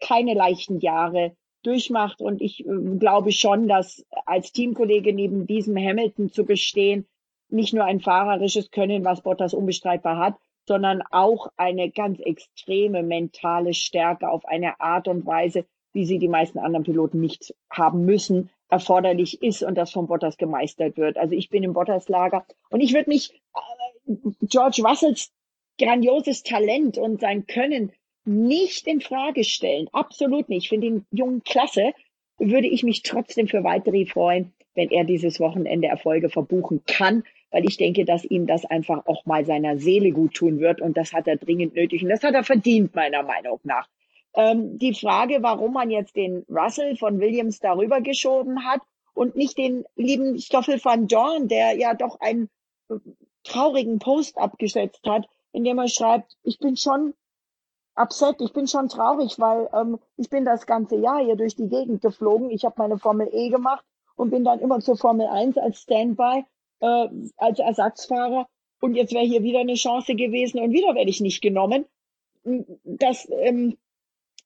keine 0.00 0.32
leichten 0.32 0.80
Jahre 0.80 1.36
durchmacht. 1.62 2.22
Und 2.22 2.40
ich 2.40 2.64
äh, 2.64 2.96
glaube 2.98 3.32
schon, 3.32 3.68
dass 3.68 4.06
als 4.24 4.52
Teamkollege 4.52 5.12
neben 5.12 5.46
diesem 5.46 5.76
Hamilton 5.76 6.30
zu 6.30 6.46
bestehen, 6.46 7.06
nicht 7.54 7.72
nur 7.72 7.84
ein 7.84 8.00
fahrerisches 8.00 8.70
Können, 8.70 9.04
was 9.04 9.22
Bottas 9.22 9.54
unbestreitbar 9.54 10.18
hat, 10.18 10.34
sondern 10.66 11.02
auch 11.10 11.48
eine 11.56 11.90
ganz 11.90 12.20
extreme 12.20 13.02
mentale 13.02 13.74
Stärke 13.74 14.28
auf 14.28 14.44
eine 14.46 14.80
Art 14.80 15.08
und 15.08 15.26
Weise, 15.26 15.66
wie 15.92 16.06
sie 16.06 16.18
die 16.18 16.28
meisten 16.28 16.58
anderen 16.58 16.84
Piloten 16.84 17.20
nicht 17.20 17.54
haben 17.70 18.04
müssen, 18.04 18.50
erforderlich 18.68 19.42
ist 19.42 19.62
und 19.62 19.76
das 19.76 19.92
von 19.92 20.06
Bottas 20.06 20.36
gemeistert 20.36 20.96
wird. 20.96 21.16
Also 21.16 21.34
ich 21.34 21.50
bin 21.50 21.62
im 21.62 21.74
Bottas-Lager 21.74 22.44
und 22.70 22.80
ich 22.80 22.92
würde 22.94 23.10
mich 23.10 23.32
äh, 23.54 24.14
George 24.42 24.82
Russells 24.84 25.32
grandioses 25.78 26.42
Talent 26.42 26.98
und 26.98 27.20
sein 27.20 27.46
Können 27.46 27.92
nicht 28.24 28.86
in 28.86 29.00
Frage 29.00 29.44
stellen. 29.44 29.88
Absolut 29.92 30.48
nicht. 30.48 30.64
Ich 30.64 30.68
finde 30.70 30.88
den 30.88 31.06
Jungen 31.10 31.42
klasse. 31.44 31.92
Würde 32.38 32.66
ich 32.66 32.82
mich 32.82 33.02
trotzdem 33.02 33.46
für 33.46 33.62
weitere 33.62 34.06
freuen, 34.06 34.54
wenn 34.74 34.90
er 34.90 35.04
dieses 35.04 35.38
Wochenende 35.38 35.86
Erfolge 35.86 36.30
verbuchen 36.30 36.82
kann, 36.84 37.22
weil 37.54 37.64
ich 37.66 37.76
denke, 37.76 38.04
dass 38.04 38.24
ihm 38.24 38.48
das 38.48 38.64
einfach 38.64 39.06
auch 39.06 39.26
mal 39.26 39.46
seiner 39.46 39.78
Seele 39.78 40.10
gut 40.10 40.34
tun 40.34 40.58
wird 40.58 40.80
und 40.80 40.96
das 40.96 41.12
hat 41.12 41.28
er 41.28 41.36
dringend 41.36 41.76
nötig 41.76 42.02
und 42.02 42.08
das 42.08 42.24
hat 42.24 42.34
er 42.34 42.42
verdient, 42.42 42.96
meiner 42.96 43.22
Meinung 43.22 43.60
nach. 43.62 43.88
Ähm, 44.34 44.76
die 44.76 44.92
Frage, 44.92 45.38
warum 45.40 45.72
man 45.72 45.88
jetzt 45.88 46.16
den 46.16 46.44
Russell 46.48 46.96
von 46.96 47.20
Williams 47.20 47.60
darüber 47.60 48.00
geschoben 48.00 48.64
hat 48.64 48.80
und 49.14 49.36
nicht 49.36 49.56
den 49.56 49.84
lieben 49.94 50.40
Stoffel 50.40 50.84
van 50.84 51.06
Dorn, 51.06 51.46
der 51.46 51.76
ja 51.76 51.94
doch 51.94 52.18
einen 52.18 52.50
traurigen 53.44 54.00
Post 54.00 54.36
abgesetzt 54.36 55.06
hat, 55.06 55.28
in 55.52 55.62
dem 55.62 55.78
er 55.78 55.86
schreibt, 55.86 56.36
ich 56.42 56.58
bin 56.58 56.76
schon 56.76 57.14
upset, 57.94 58.40
ich 58.40 58.52
bin 58.52 58.66
schon 58.66 58.88
traurig, 58.88 59.38
weil 59.38 59.70
ähm, 59.72 60.00
ich 60.16 60.28
bin 60.28 60.44
das 60.44 60.66
ganze 60.66 60.96
Jahr 60.96 61.24
hier 61.24 61.36
durch 61.36 61.54
die 61.54 61.68
Gegend 61.68 62.02
geflogen. 62.02 62.50
Ich 62.50 62.64
habe 62.64 62.74
meine 62.78 62.98
Formel 62.98 63.28
E 63.30 63.48
gemacht 63.48 63.84
und 64.16 64.30
bin 64.30 64.42
dann 64.42 64.58
immer 64.58 64.80
zur 64.80 64.96
Formel 64.96 65.28
1 65.28 65.56
als 65.56 65.82
Standby, 65.82 66.44
äh, 66.84 67.08
als 67.36 67.58
Ersatzfahrer. 67.58 68.46
Und 68.80 68.94
jetzt 68.94 69.14
wäre 69.14 69.24
hier 69.24 69.42
wieder 69.42 69.60
eine 69.60 69.74
Chance 69.74 70.14
gewesen 70.14 70.60
und 70.60 70.72
wieder 70.72 70.94
werde 70.94 71.10
ich 71.10 71.20
nicht 71.20 71.40
genommen. 71.40 71.86
Das, 72.84 73.26
ähm, 73.40 73.78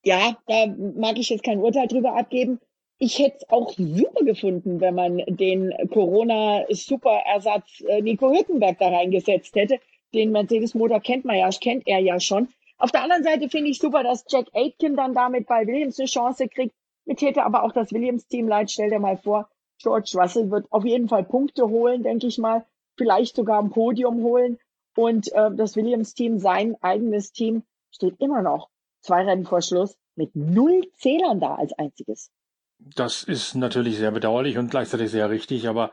ja, 0.05 0.39
da 0.47 0.67
mag 0.67 1.19
ich 1.19 1.31
jetzt 1.31 1.43
kein 1.43 1.59
Urteil 1.59 1.89
drüber 1.89 2.17
abgeben. 2.17 2.61
Ich 3.01 3.19
hätte 3.19 3.39
es 3.39 3.51
auch 3.51 3.73
super 3.73 4.25
gefunden, 4.25 4.81
wenn 4.81 4.95
man 4.95 5.23
den 5.27 5.73
Corona-Superersatz 5.91 7.83
äh, 7.89 8.01
Nico 8.03 8.31
Hülkenberg 8.31 8.79
da 8.79 8.89
reingesetzt 8.89 9.55
hätte. 9.57 9.81
Den 10.15 10.31
Mercedes-Motor 10.31 11.01
kennt 11.01 11.25
man 11.25 11.37
ja, 11.37 11.51
kennt 11.51 11.87
er 11.87 11.99
ja 11.99 12.19
schon. 12.21 12.49
Auf 12.79 12.93
der 12.93 13.03
anderen 13.03 13.25
Seite 13.25 13.49
finde 13.49 13.71
ich 13.71 13.79
super, 13.79 14.05
dass 14.05 14.25
Jack 14.29 14.47
Aitken 14.55 14.95
dann 14.97 15.15
damit 15.15 15.47
bei 15.47 15.67
Williams 15.67 15.99
eine 15.99 16.07
Chance 16.07 16.49
kriegt. 16.49 16.75
Mir 17.07 17.17
täte 17.17 17.45
aber 17.45 17.65
auch 17.65 17.73
das 17.73 17.93
Williams-Team 17.93 18.47
leid. 18.47 18.71
Stell 18.71 18.91
dir 18.91 19.01
mal 19.01 19.17
vor, 19.17 19.49
George 19.79 20.13
Russell 20.15 20.51
wird 20.51 20.67
auf 20.71 20.85
jeden 20.85 21.09
Fall 21.09 21.25
Punkte 21.25 21.69
holen, 21.69 22.03
denke 22.03 22.27
ich 22.27 22.39
mal. 22.39 22.65
Vielleicht 22.97 23.37
sogar 23.37 23.61
ein 23.61 23.71
Podium 23.71 24.23
holen. 24.23 24.59
Und 24.97 25.33
äh, 25.33 25.51
das 25.55 25.77
Williams-Team, 25.77 26.39
sein 26.39 26.77
eigenes 26.81 27.33
Team, 27.33 27.63
steht 27.91 28.21
immer 28.21 28.43
noch 28.43 28.69
zwei 29.01 29.23
Rennen 29.23 29.47
vor 29.47 29.63
Schluss 29.63 29.97
mit 30.17 30.35
null 30.35 30.83
Zählern 30.95 31.41
da 31.41 31.55
als 31.55 31.73
einziges. 31.75 32.31
Das 32.79 33.23
ist 33.23 33.55
natürlich 33.55 33.97
sehr 33.97 34.11
bedauerlich 34.11 34.59
und 34.59 34.71
gleichzeitig 34.71 35.11
sehr 35.11 35.31
richtig, 35.31 35.69
aber 35.69 35.93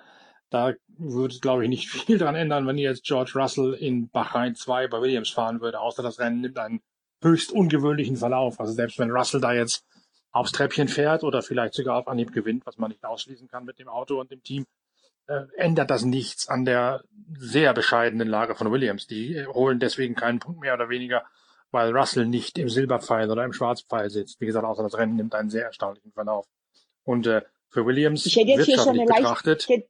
da 0.50 0.74
würde, 0.88 1.40
glaube 1.40 1.64
ich, 1.64 1.70
nicht 1.70 1.90
viel 2.06 2.18
dran 2.18 2.36
ändern, 2.36 2.68
wenn 2.68 2.78
jetzt 2.78 3.04
George 3.04 3.34
Russell 3.36 3.74
in 3.74 4.10
Bahrain 4.10 4.56
2 4.56 4.88
bei 4.88 5.02
Williams 5.02 5.30
fahren 5.30 5.62
würde, 5.62 5.80
außer 5.80 6.04
das 6.04 6.20
Rennen 6.20 6.42
nimmt 6.42 6.58
einen 6.58 6.82
höchst 7.22 7.52
ungewöhnlichen 7.52 8.18
Verlauf. 8.18 8.60
Also 8.60 8.74
selbst 8.74 9.00
wenn 9.00 9.12
Russell 9.12 9.42
da 9.42 9.54
jetzt 9.54 9.86
aufs 10.36 10.52
Treppchen 10.52 10.90
fährt 10.90 11.24
oder 11.24 11.42
vielleicht 11.42 11.74
sogar 11.74 11.96
auf 11.96 12.10
Anhieb 12.10 12.34
gewinnt, 12.34 12.66
was 12.66 12.78
man 12.78 12.92
nicht 12.92 13.06
ausschließen 13.06 13.48
kann 13.48 13.64
mit 13.64 13.80
dem 13.80 13.88
Auto 13.88 14.20
und 14.20 14.32
dem 14.32 14.44
Team, 14.44 14.66
äh, 15.28 15.44
ändert 15.56 15.90
das 15.90 16.04
nichts 16.04 16.50
an 16.50 16.66
der 16.66 17.04
sehr 17.38 17.74
bescheidenen 17.74 18.28
Lage 18.28 18.54
von 18.54 18.70
Williams. 18.70 19.08
Die 19.08 19.46
holen 19.48 19.80
deswegen 19.80 20.14
keinen 20.14 20.40
Punkt 20.40 20.60
mehr 20.60 20.74
oder 20.74 20.90
weniger, 20.90 21.24
weil 21.72 21.96
Russell 21.96 22.26
nicht 22.26 22.58
im 22.58 22.68
Silberpfeil 22.68 23.32
oder 23.32 23.46
im 23.46 23.54
Schwarzpfeil 23.54 24.10
sitzt. 24.10 24.42
Wie 24.42 24.46
gesagt, 24.46 24.66
außer 24.66 24.84
das 24.84 24.98
Rennen 24.98 25.16
nimmt 25.16 25.34
einen 25.36 25.50
sehr 25.50 25.64
erstaunlichen 25.64 26.12
Verlauf. 26.12 26.46
Und 27.06 27.28
äh, 27.28 27.42
für 27.70 27.86
Williams 27.86 28.26
wirtschaftlich 28.26 29.06
betrachtet, 29.06 29.70
leicht, 29.70 29.86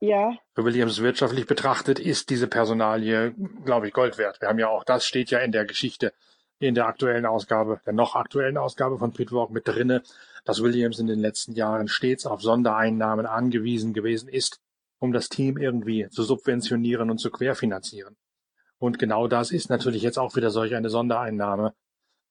ja. 0.00 0.36
Für 0.56 0.64
Williams 0.64 1.00
wirtschaftlich 1.00 1.46
betrachtet 1.46 2.00
ist 2.00 2.30
diese 2.30 2.48
Personalie, 2.48 3.32
glaube 3.64 3.86
ich, 3.86 3.92
Gold 3.92 4.18
wert. 4.18 4.40
Wir 4.40 4.48
haben 4.48 4.58
ja 4.58 4.68
auch, 4.68 4.82
das 4.82 5.06
steht 5.06 5.30
ja 5.30 5.38
in 5.38 5.52
der 5.52 5.66
Geschichte, 5.66 6.12
in 6.62 6.74
der 6.74 6.86
aktuellen 6.86 7.26
Ausgabe, 7.26 7.80
der 7.84 7.92
noch 7.92 8.14
aktuellen 8.14 8.56
Ausgabe 8.56 8.98
von 8.98 9.12
Pitwalk 9.12 9.50
mit 9.50 9.66
drinne, 9.66 10.02
dass 10.44 10.62
Williams 10.62 10.98
in 10.98 11.06
den 11.06 11.18
letzten 11.18 11.52
Jahren 11.52 11.88
stets 11.88 12.24
auf 12.24 12.40
Sondereinnahmen 12.40 13.26
angewiesen 13.26 13.92
gewesen 13.92 14.28
ist, 14.28 14.60
um 14.98 15.12
das 15.12 15.28
Team 15.28 15.58
irgendwie 15.58 16.08
zu 16.10 16.22
subventionieren 16.22 17.10
und 17.10 17.18
zu 17.18 17.30
querfinanzieren. 17.30 18.16
Und 18.78 18.98
genau 18.98 19.28
das 19.28 19.50
ist 19.50 19.70
natürlich 19.70 20.02
jetzt 20.02 20.18
auch 20.18 20.36
wieder 20.36 20.50
solch 20.50 20.74
eine 20.74 20.88
Sondereinnahme, 20.88 21.74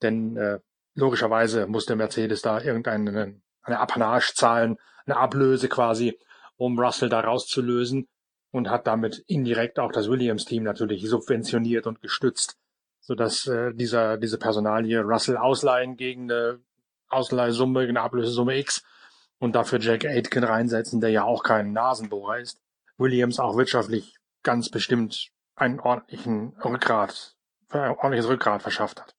denn 0.01 0.37
äh, 0.37 0.59
logischerweise 0.95 1.67
muss 1.67 1.85
der 1.85 1.95
Mercedes 1.97 2.41
da 2.41 2.61
irgendeine 2.61 3.41
eine 3.63 3.79
Apanage 3.79 4.33
zahlen, 4.33 4.77
eine 5.05 5.17
Ablöse 5.17 5.67
quasi, 5.69 6.17
um 6.55 6.79
Russell 6.79 7.09
da 7.09 7.19
rauszulösen 7.19 8.07
und 8.51 8.69
hat 8.69 8.87
damit 8.87 9.23
indirekt 9.27 9.79
auch 9.79 9.91
das 9.91 10.09
Williams-Team 10.09 10.63
natürlich 10.63 11.07
subventioniert 11.07 11.85
und 11.87 12.01
gestützt, 12.01 12.57
sodass 13.01 13.47
äh, 13.47 13.73
dieser, 13.73 14.17
diese 14.17 14.37
Personalie 14.37 15.01
Russell 15.01 15.37
ausleihen 15.37 15.97
gegen 15.97 16.31
eine 16.31 16.59
Ausleihsumme, 17.09 17.81
eine 17.81 18.01
Ablösesumme 18.01 18.57
X 18.57 18.83
und 19.39 19.53
dafür 19.53 19.79
Jack 19.79 20.05
Aitken 20.05 20.43
reinsetzen, 20.43 21.01
der 21.01 21.09
ja 21.09 21.23
auch 21.23 21.43
kein 21.43 21.73
Nasenbohrer 21.73 22.39
ist. 22.39 22.61
Williams 22.97 23.39
auch 23.39 23.57
wirtschaftlich 23.57 24.15
ganz 24.43 24.69
bestimmt 24.69 25.31
einen 25.55 25.79
ordentlichen 25.79 26.53
Rückgrat, 26.63 27.35
ein 27.69 27.91
ordentliches 27.91 28.29
Rückgrat 28.29 28.61
verschafft 28.61 29.01
hat. 29.01 29.15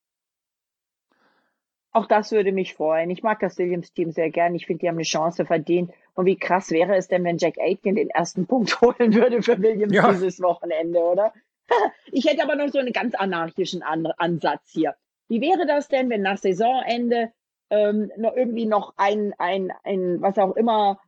Auch 1.95 2.07
das 2.07 2.33
würde 2.33 2.53
mich 2.53 2.75
freuen. 2.75 3.11
Ich 3.11 3.23
mag 3.23 3.41
das 3.41 3.59
Williams-Team 3.59 4.13
sehr 4.13 4.31
gern. 4.31 4.55
Ich 4.55 4.65
finde, 4.65 4.81
die 4.81 4.89
haben 4.89 4.97
eine 4.97 5.05
Chance 5.05 5.45
verdient. 5.45 5.93
Und 6.15 6.25
wie 6.25 6.39
krass 6.39 6.71
wäre 6.71 6.97
es 6.97 7.09
denn, 7.09 7.23
wenn 7.23 7.37
Jack 7.37 7.59
Aitken 7.59 7.97
den 7.97 8.09
ersten 8.09 8.47
Punkt 8.49 8.81
holen 8.81 9.15
würde 9.15 9.43
für 9.43 9.61
Williams 9.61 9.93
ja. 9.93 10.11
dieses 10.11 10.41
Wochenende, 10.41 10.99
oder? 11.01 11.35
Ich 12.15 12.27
hätte 12.27 12.43
aber 12.43 12.57
noch 12.57 12.69
so 12.69 12.79
einen 12.79 12.93
ganz 12.93 13.15
anarchischen 13.15 13.83
An 13.83 14.07
Ansatz 14.19 14.71
hier. 14.71 14.95
Wie 15.29 15.41
wäre 15.41 15.67
das 15.67 15.89
denn, 15.89 16.11
wenn 16.11 16.23
nach 16.23 16.37
Saisonende 16.37 17.33
ähm, 17.71 18.11
noch 18.19 18.37
irgendwie 18.37 18.67
noch 18.67 18.93
ein, 18.97 19.33
ein, 19.39 19.73
ein, 19.83 20.21
was 20.21 20.37
auch 20.39 20.57
immer, 20.57 21.01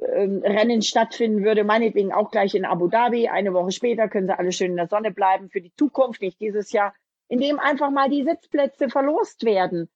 ähm, 0.00 0.42
Rennen 0.44 0.82
stattfinden 0.82 1.44
würde, 1.44 1.64
meinetwegen 1.64 2.12
auch 2.12 2.30
gleich 2.30 2.54
in 2.54 2.64
Abu 2.64 2.86
Dhabi. 2.88 3.28
Eine 3.28 3.52
Woche 3.54 3.72
später 3.72 4.08
können 4.08 4.28
sie 4.28 4.38
alle 4.38 4.52
schön 4.52 4.70
in 4.70 4.76
der 4.76 4.86
Sonne 4.86 5.10
bleiben 5.10 5.50
für 5.50 5.60
die 5.60 5.74
Zukunft, 5.76 6.22
nicht 6.22 6.40
dieses 6.40 6.70
Jahr, 6.70 6.94
in 7.28 7.40
dem 7.40 7.58
einfach 7.58 7.90
mal 7.90 8.08
die 8.08 8.22
Sitzplätze 8.22 8.88
verlost 8.88 9.44
werden 9.44 9.88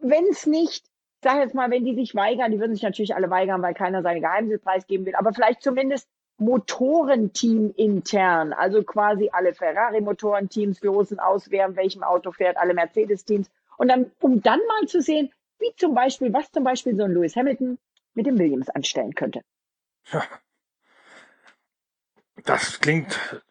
wenn 0.00 0.26
es 0.30 0.46
nicht, 0.46 0.86
sag 1.22 1.38
jetzt 1.40 1.54
mal, 1.54 1.70
wenn 1.70 1.84
die 1.84 1.94
sich 1.94 2.14
weigern, 2.14 2.50
die 2.50 2.60
würden 2.60 2.74
sich 2.74 2.82
natürlich 2.82 3.14
alle 3.14 3.30
weigern, 3.30 3.62
weil 3.62 3.74
keiner 3.74 4.02
seine 4.02 4.20
Geheimnisse 4.20 4.58
preisgeben 4.58 5.06
will, 5.06 5.14
aber 5.14 5.32
vielleicht 5.32 5.62
zumindest 5.62 6.08
Motorenteam 6.38 7.74
intern, 7.76 8.52
also 8.52 8.82
quasi 8.82 9.28
alle 9.32 9.54
Ferrari-Motorenteams 9.54 10.80
losen 10.82 11.18
aus, 11.18 11.50
wer 11.50 11.66
in 11.66 11.76
welchem 11.76 12.02
Auto 12.02 12.32
fährt, 12.32 12.56
alle 12.56 12.74
Mercedes-Teams. 12.74 13.50
Und 13.76 13.88
dann, 13.88 14.10
um 14.20 14.40
dann 14.40 14.60
mal 14.68 14.86
zu 14.86 15.02
sehen, 15.02 15.32
wie 15.58 15.74
zum 15.76 15.94
Beispiel, 15.94 16.32
was 16.32 16.50
zum 16.52 16.64
Beispiel 16.64 16.94
so 16.96 17.02
ein 17.04 17.12
Lewis 17.12 17.34
Hamilton 17.36 17.78
mit 18.14 18.26
dem 18.26 18.38
Williams 18.38 18.70
anstellen 18.70 19.14
könnte. 19.14 19.42
Ja. 20.12 20.24
Das 22.44 22.80
klingt 22.80 23.42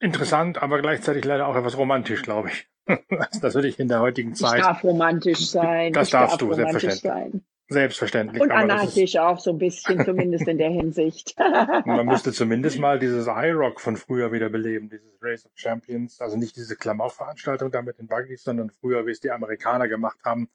interessant, 0.00 0.62
aber 0.62 0.80
gleichzeitig 0.80 1.24
leider 1.24 1.48
auch 1.48 1.56
etwas 1.56 1.76
romantisch, 1.76 2.22
glaube 2.22 2.48
ich. 2.48 2.68
das 3.40 3.54
würde 3.54 3.68
ich 3.68 3.78
in 3.78 3.88
der 3.88 4.00
heutigen 4.00 4.34
Zeit. 4.34 4.60
Das 4.60 4.66
darf 4.66 4.84
romantisch 4.84 5.46
sein. 5.46 5.92
Das 5.92 6.10
darfst 6.10 6.34
darf 6.34 6.38
du, 6.38 6.52
selbstverständlich. 6.52 7.00
Sein. 7.00 7.44
Selbstverständlich. 7.68 8.42
Und 8.42 8.50
anarchisch 8.50 9.16
auch 9.16 9.38
so 9.38 9.50
ein 9.50 9.58
bisschen, 9.58 10.02
zumindest 10.04 10.48
in 10.48 10.56
der 10.56 10.70
Hinsicht. 10.70 11.36
Man 11.84 12.06
müsste 12.06 12.32
zumindest 12.32 12.78
mal 12.80 12.98
dieses 12.98 13.26
iRock 13.26 13.80
von 13.80 13.96
früher 13.96 14.32
wieder 14.32 14.48
beleben, 14.48 14.88
dieses 14.88 15.22
Race 15.22 15.44
of 15.44 15.52
Champions. 15.54 16.20
Also 16.20 16.36
nicht 16.36 16.56
diese 16.56 16.76
Klamaukveranstaltung 16.76 17.70
da 17.70 17.82
mit 17.82 17.98
den 17.98 18.06
Buggies, 18.06 18.42
sondern 18.42 18.70
früher, 18.70 19.06
wie 19.06 19.10
es 19.10 19.20
die 19.20 19.30
Amerikaner 19.30 19.86
gemacht 19.86 20.18
haben, 20.24 20.48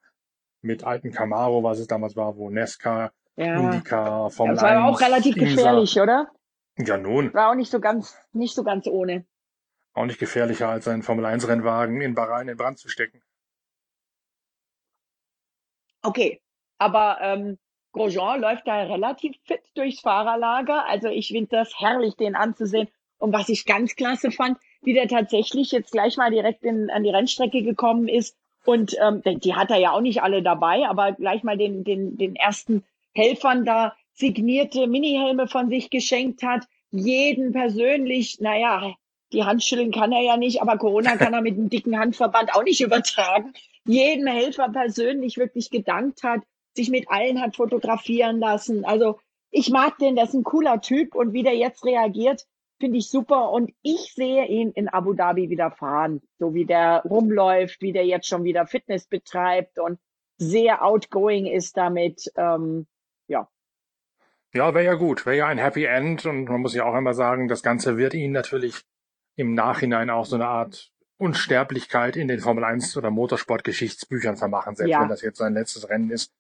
mit 0.62 0.84
alten 0.84 1.12
Camaro, 1.12 1.64
was 1.64 1.80
es 1.80 1.88
damals 1.88 2.16
war, 2.16 2.36
wo 2.38 2.50
Nesca, 2.50 3.12
ja. 3.36 3.60
Indica, 3.60 4.30
Formel 4.30 4.56
Das 4.56 4.64
war 4.64 4.88
1, 4.88 4.96
auch 4.96 5.02
relativ 5.02 5.36
Insa. 5.38 5.56
gefährlich, 5.56 6.00
oder? 6.00 6.32
Ja, 6.78 6.98
nun. 6.98 7.34
War 7.34 7.52
auch 7.52 7.56
nicht 7.56 7.70
so 7.70 7.80
ganz, 7.80 8.18
nicht 8.32 8.56
so 8.56 8.64
ganz 8.64 8.88
ohne 8.88 9.26
auch 9.94 10.06
nicht 10.06 10.20
gefährlicher 10.20 10.70
als 10.70 10.88
einen 10.88 11.04
Formel-1-Rennwagen 11.04 12.02
in 12.02 12.16
Bahrain 12.16 12.48
in 12.48 12.58
Brand 12.58 12.80
zu 12.80 12.90
stecken. 12.90 13.22
Okay, 16.02 16.42
aber 16.84 17.20
ähm, 17.22 17.58
Grosjean 17.94 18.42
läuft 18.42 18.68
da 18.68 18.84
relativ 18.84 19.38
fit 19.46 19.62
durchs 19.76 20.02
Fahrerlager. 20.02 20.86
Also 20.90 21.08
ich 21.08 21.30
finde 21.30 21.50
das 21.52 21.72
herrlich, 21.80 22.16
den 22.16 22.36
anzusehen. 22.36 22.90
Und 23.20 23.32
was 23.32 23.48
ich 23.48 23.66
ganz 23.66 23.96
klasse 23.96 24.32
fand, 24.32 24.58
wie 24.82 24.94
der 24.94 25.08
tatsächlich 25.08 25.72
jetzt 25.72 25.94
gleich 25.94 26.18
mal 26.18 26.30
direkt 26.30 26.64
in, 26.64 26.90
an 26.90 27.04
die 27.04 27.10
Rennstrecke 27.10 27.64
gekommen 27.64 28.10
ist. 28.10 28.36
Und 28.66 28.96
ähm, 29.02 29.22
die 29.24 29.56
hat 29.56 29.72
er 29.72 29.78
ja 29.78 29.92
auch 29.92 30.02
nicht 30.02 30.22
alle 30.22 30.44
dabei, 30.44 30.88
aber 30.88 31.14
gleich 31.14 31.44
mal 31.44 31.58
den, 31.58 31.86
den, 31.86 32.18
den 32.18 32.36
ersten 32.36 32.84
Helfern 33.14 33.64
da 33.64 33.96
signierte 34.14 34.88
Minihelme 34.88 35.48
von 35.48 35.70
sich 35.70 35.90
geschenkt 35.90 36.44
hat. 36.44 36.66
Jeden 36.92 37.54
persönlich, 37.54 38.40
naja, 38.42 38.94
die 39.32 39.44
Hand 39.44 39.64
schütteln 39.64 39.92
kann 39.92 40.12
er 40.12 40.22
ja 40.22 40.36
nicht, 40.36 40.62
aber 40.62 40.78
Corona 40.78 41.16
kann 41.18 41.34
er 41.34 41.42
mit 41.42 41.54
einem 41.54 41.70
dicken 41.70 41.98
Handverband 41.98 42.54
auch 42.54 42.64
nicht 42.64 42.82
übertragen. 42.82 43.54
Jedem 43.86 44.28
Helfer 44.28 44.70
persönlich 44.70 45.38
wirklich 45.38 45.70
gedankt 45.70 46.24
hat 46.24 46.42
sich 46.76 46.90
mit 46.90 47.10
allen 47.10 47.42
hat 47.42 47.56
fotografieren 47.56 48.40
lassen. 48.40 48.86
Also 48.86 49.20
ich 49.52 49.70
mag 49.70 49.98
den, 49.98 50.16
das 50.16 50.30
ist 50.30 50.36
ein 50.36 50.44
cooler 50.44 50.82
Typ 50.82 51.16
und 51.16 51.34
wie 51.34 51.44
der 51.44 51.56
jetzt 51.56 51.86
reagiert, 51.86 52.46
finde 52.80 52.98
ich 52.98 53.10
super. 53.10 53.52
Und 53.52 53.72
ich 53.82 54.14
sehe 54.14 54.46
ihn 54.48 54.72
in 54.72 54.90
Abu 54.90 55.14
Dhabi 55.14 55.50
wieder 55.50 55.72
fahren, 55.72 56.22
so 56.40 56.54
wie 56.54 56.66
der 56.66 57.04
rumläuft, 57.06 57.82
wie 57.82 57.94
der 57.94 58.06
jetzt 58.06 58.28
schon 58.28 58.44
wieder 58.44 58.68
Fitness 58.68 59.08
betreibt 59.08 59.80
und 59.80 60.00
sehr 60.38 60.84
outgoing 60.84 61.46
ist 61.46 61.78
damit. 61.78 62.32
Ähm, 62.36 62.88
ja. 63.28 63.48
Ja, 64.54 64.74
wäre 64.74 64.86
ja 64.86 64.94
gut, 64.96 65.26
wäre 65.26 65.38
ja 65.38 65.48
ein 65.48 65.58
Happy 65.58 65.86
End 65.86 66.26
und 66.26 66.46
man 66.46 66.62
muss 66.62 66.76
ja 66.76 66.86
auch 66.86 66.94
einmal 66.94 67.14
sagen, 67.14 67.48
das 67.48 67.64
Ganze 67.64 67.98
wird 67.98 68.14
ihn 68.14 68.32
natürlich 68.32 68.84
im 69.36 69.54
Nachhinein 69.54 70.10
auch 70.10 70.26
so 70.26 70.36
eine 70.36 70.48
Art 70.48 70.92
Unsterblichkeit 71.18 72.18
in 72.18 72.28
den 72.28 72.40
Formel 72.40 72.64
1 72.64 72.98
oder 72.98 73.10
Motorsport-Geschichtsbüchern 73.12 74.36
vermachen, 74.36 74.76
selbst 74.76 74.92
ja. 74.92 75.02
wenn 75.02 75.10
das 75.10 75.22
jetzt 75.22 75.38
sein 75.38 75.54
letztes 75.54 75.90
Rennen 75.90 76.10
ist. 76.12 76.34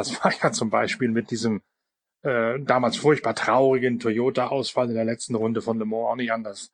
Das 0.00 0.24
war 0.24 0.32
ja 0.42 0.50
zum 0.50 0.70
Beispiel 0.70 1.10
mit 1.10 1.30
diesem 1.30 1.60
äh, 2.22 2.58
damals 2.58 2.96
furchtbar 2.96 3.34
traurigen 3.34 3.98
Toyota-Ausfall 3.98 4.88
in 4.88 4.94
der 4.94 5.04
letzten 5.04 5.34
Runde 5.34 5.60
von 5.60 5.78
Le 5.78 5.84
Mans 5.84 6.06
auch 6.06 6.16
nicht 6.16 6.32
anders. 6.32 6.72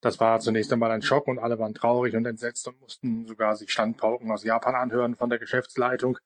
Das 0.00 0.20
war 0.20 0.38
zunächst 0.38 0.72
einmal 0.72 0.92
ein 0.92 1.02
Schock 1.02 1.26
und 1.26 1.40
alle 1.40 1.58
waren 1.58 1.74
traurig 1.74 2.14
und 2.14 2.24
entsetzt 2.24 2.68
und 2.68 2.80
mussten 2.80 3.26
sogar 3.26 3.56
sich 3.56 3.72
Standpauken 3.72 4.30
aus 4.30 4.44
Japan 4.44 4.76
anhören 4.76 5.16
von 5.16 5.28
der 5.28 5.40
Geschäftsleitung. 5.40 6.18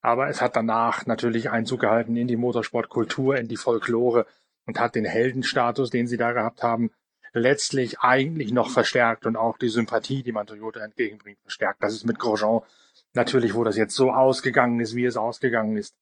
Aber 0.00 0.28
es 0.28 0.40
hat 0.40 0.54
danach 0.54 1.04
natürlich 1.06 1.50
Einzug 1.50 1.80
gehalten 1.80 2.16
in 2.16 2.28
die 2.28 2.36
Motorsportkultur, 2.36 3.36
in 3.36 3.48
die 3.48 3.56
Folklore 3.56 4.24
und 4.66 4.78
hat 4.78 4.94
den 4.94 5.04
Heldenstatus, 5.04 5.90
den 5.90 6.06
sie 6.06 6.16
da 6.16 6.30
gehabt 6.30 6.62
haben, 6.62 6.92
letztlich 7.32 7.98
eigentlich 7.98 8.52
noch 8.52 8.70
verstärkt 8.70 9.26
und 9.26 9.34
auch 9.34 9.58
die 9.58 9.68
Sympathie, 9.68 10.22
die 10.22 10.30
man 10.30 10.46
Toyota 10.46 10.78
entgegenbringt, 10.78 11.40
verstärkt. 11.40 11.82
Das 11.82 11.92
ist 11.92 12.06
mit 12.06 12.20
Grosjean 12.20 12.62
natürlich, 13.18 13.54
wo 13.54 13.64
das 13.64 13.76
jetzt 13.76 13.94
so 13.94 14.12
ausgegangen 14.12 14.80
ist, 14.80 14.94
wie 14.94 15.04
es 15.04 15.16
ausgegangen 15.16 15.76
ist, 15.76 15.94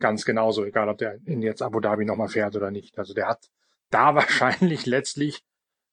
ganz 0.00 0.24
genauso, 0.24 0.64
egal 0.64 0.88
ob 0.88 0.98
der 0.98 1.18
in 1.24 1.40
jetzt 1.40 1.62
Abu 1.62 1.80
Dhabi 1.80 2.04
nochmal 2.04 2.28
fährt 2.28 2.56
oder 2.56 2.70
nicht. 2.70 2.98
Also 2.98 3.14
der 3.14 3.28
hat 3.28 3.48
da 3.90 4.14
wahrscheinlich 4.20 4.84
letztlich, 4.84 5.42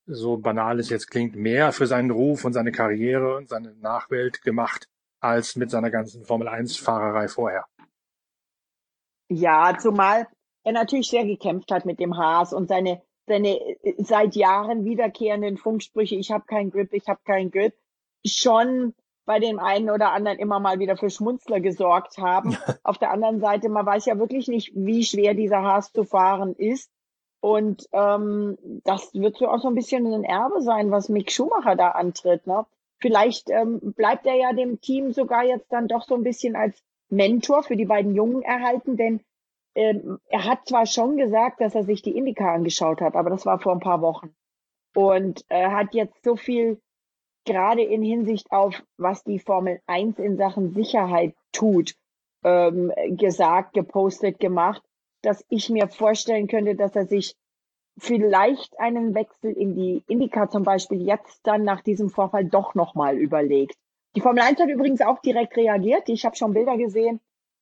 so 0.06 0.38
banal 0.38 0.80
es 0.80 0.90
jetzt 0.90 1.10
klingt, 1.10 1.36
mehr 1.36 1.72
für 1.72 1.88
seinen 1.88 2.12
Ruf 2.12 2.44
und 2.44 2.54
seine 2.54 2.72
Karriere 2.72 3.38
und 3.38 3.48
seine 3.48 3.76
Nachwelt 3.76 4.42
gemacht, 4.42 4.90
als 5.22 5.56
mit 5.56 5.70
seiner 5.70 5.92
ganzen 5.92 6.26
Formel 6.26 6.48
1 6.48 6.78
Fahrerei 6.78 7.28
vorher. 7.28 7.66
Ja, 9.30 9.78
zumal 9.80 10.28
er 10.64 10.74
natürlich 10.74 11.10
sehr 11.10 11.26
gekämpft 11.26 11.72
hat 11.72 11.86
mit 11.86 12.00
dem 12.00 12.18
Haas 12.18 12.52
und 12.52 12.68
seine 12.68 13.02
seine 13.28 13.60
äh, 13.84 13.94
seit 14.00 14.36
Jahren 14.36 14.84
wiederkehrenden 14.84 15.58
Funksprüche, 15.58 16.16
ich 16.16 16.32
habe 16.32 16.46
keinen 16.46 16.72
Grip, 16.72 16.92
ich 16.92 17.08
habe 17.08 17.22
keinen 17.24 17.52
Grip, 17.52 17.74
schon 18.26 18.94
bei 19.26 19.40
dem 19.40 19.60
einen 19.60 19.90
oder 19.90 20.12
anderen 20.12 20.40
immer 20.40 20.60
mal 20.60 20.80
wieder 20.80 20.98
für 20.98 21.10
Schmunzler 21.10 21.60
gesorgt 21.60 22.18
haben. 22.18 22.58
Auf 22.84 22.98
der 22.98 23.12
anderen 23.12 23.40
Seite, 23.40 23.70
man 23.70 23.86
weiß 23.86 24.06
ja 24.06 24.18
wirklich 24.18 24.48
nicht, 24.48 24.72
wie 24.76 25.04
schwer 25.04 25.34
dieser 25.34 25.62
Haas 25.62 25.92
zu 25.92 26.04
fahren 26.04 26.56
ist. 26.56 26.92
Und 27.40 27.88
ähm, 27.92 28.58
das 28.84 29.14
wird 29.14 29.38
so 29.38 29.48
auch 29.48 29.60
so 29.60 29.68
ein 29.68 29.76
bisschen 29.76 30.06
ein 30.06 30.24
Erbe 30.24 30.62
sein, 30.62 30.92
was 30.92 31.10
Mick 31.10 31.32
Schumacher 31.32 31.76
da 31.76 31.90
antritt. 31.90 32.46
Ne? 32.46 32.66
Vielleicht 33.00 33.50
ähm, 33.50 33.80
bleibt 33.96 34.28
er 34.28 34.36
ja 34.36 34.54
dem 34.54 34.80
Team 34.80 35.12
sogar 35.12 35.44
jetzt 35.44 35.72
dann 35.72 35.88
doch 35.88 36.04
so 36.04 36.14
ein 36.14 36.24
bisschen 36.24 36.56
als 36.56 36.84
Mentor 37.10 37.64
für 37.64 37.76
die 37.76 37.86
beiden 37.86 38.16
Jungen 38.16 38.44
erhalten, 38.44 38.96
denn 38.96 39.22
ähm, 39.76 40.20
er 40.30 40.46
hat 40.46 40.68
zwar 40.68 40.86
schon 40.86 41.18
gesagt, 41.18 41.62
dass 41.62 41.76
er 41.76 41.84
sich 41.84 42.02
die 42.02 42.16
Indica 42.16 42.54
angeschaut 42.54 43.02
hat, 43.02 43.16
aber 43.16 43.30
das 43.30 43.46
war 43.46 43.60
vor 43.60 43.74
ein 43.74 43.80
paar 43.80 44.02
Wochen. 44.02 44.34
Und 44.94 45.46
er 45.48 45.72
hat 45.72 45.94
jetzt 45.94 46.24
so 46.24 46.36
viel, 46.36 46.82
gerade 47.46 47.82
in 47.82 48.04
Hinsicht 48.04 48.52
auf, 48.52 48.84
was 48.98 49.24
die 49.24 49.40
Formel 49.40 49.82
1 49.88 50.20
in 50.20 50.38
Sachen 50.38 50.74
Sicherheit 50.74 51.36
tut, 51.52 51.96
ähm, 52.44 52.92
gesagt, 53.12 53.74
gepostet, 53.74 54.40
gemacht, 54.40 54.82
dass 55.22 55.46
ich 55.50 55.70
mir 55.70 55.88
vorstellen 55.88 56.48
könnte, 56.48 56.76
dass 56.76 56.96
er 56.96 57.06
sich 57.06 57.36
vielleicht 57.98 58.80
einen 58.80 59.14
Wechsel 59.14 59.52
in 59.52 59.76
die 59.76 60.04
Indica 60.08 60.50
zum 60.50 60.64
Beispiel 60.64 61.02
jetzt 61.06 61.42
dann 61.44 61.64
nach 61.64 61.82
diesem 61.82 62.10
Vorfall 62.10 62.46
doch 62.46 62.74
nochmal 62.74 63.18
überlegt. 63.18 63.76
Die 64.16 64.22
Formel 64.22 64.44
1 64.44 64.60
hat 64.60 64.70
übrigens 64.70 65.02
auch 65.02 65.20
direkt 65.20 65.56
reagiert. 65.56 66.10
Ich 66.10 66.26
habe 66.26 66.36
schon 66.36 66.54
Bilder 66.54 66.78
gesehen 66.78 67.20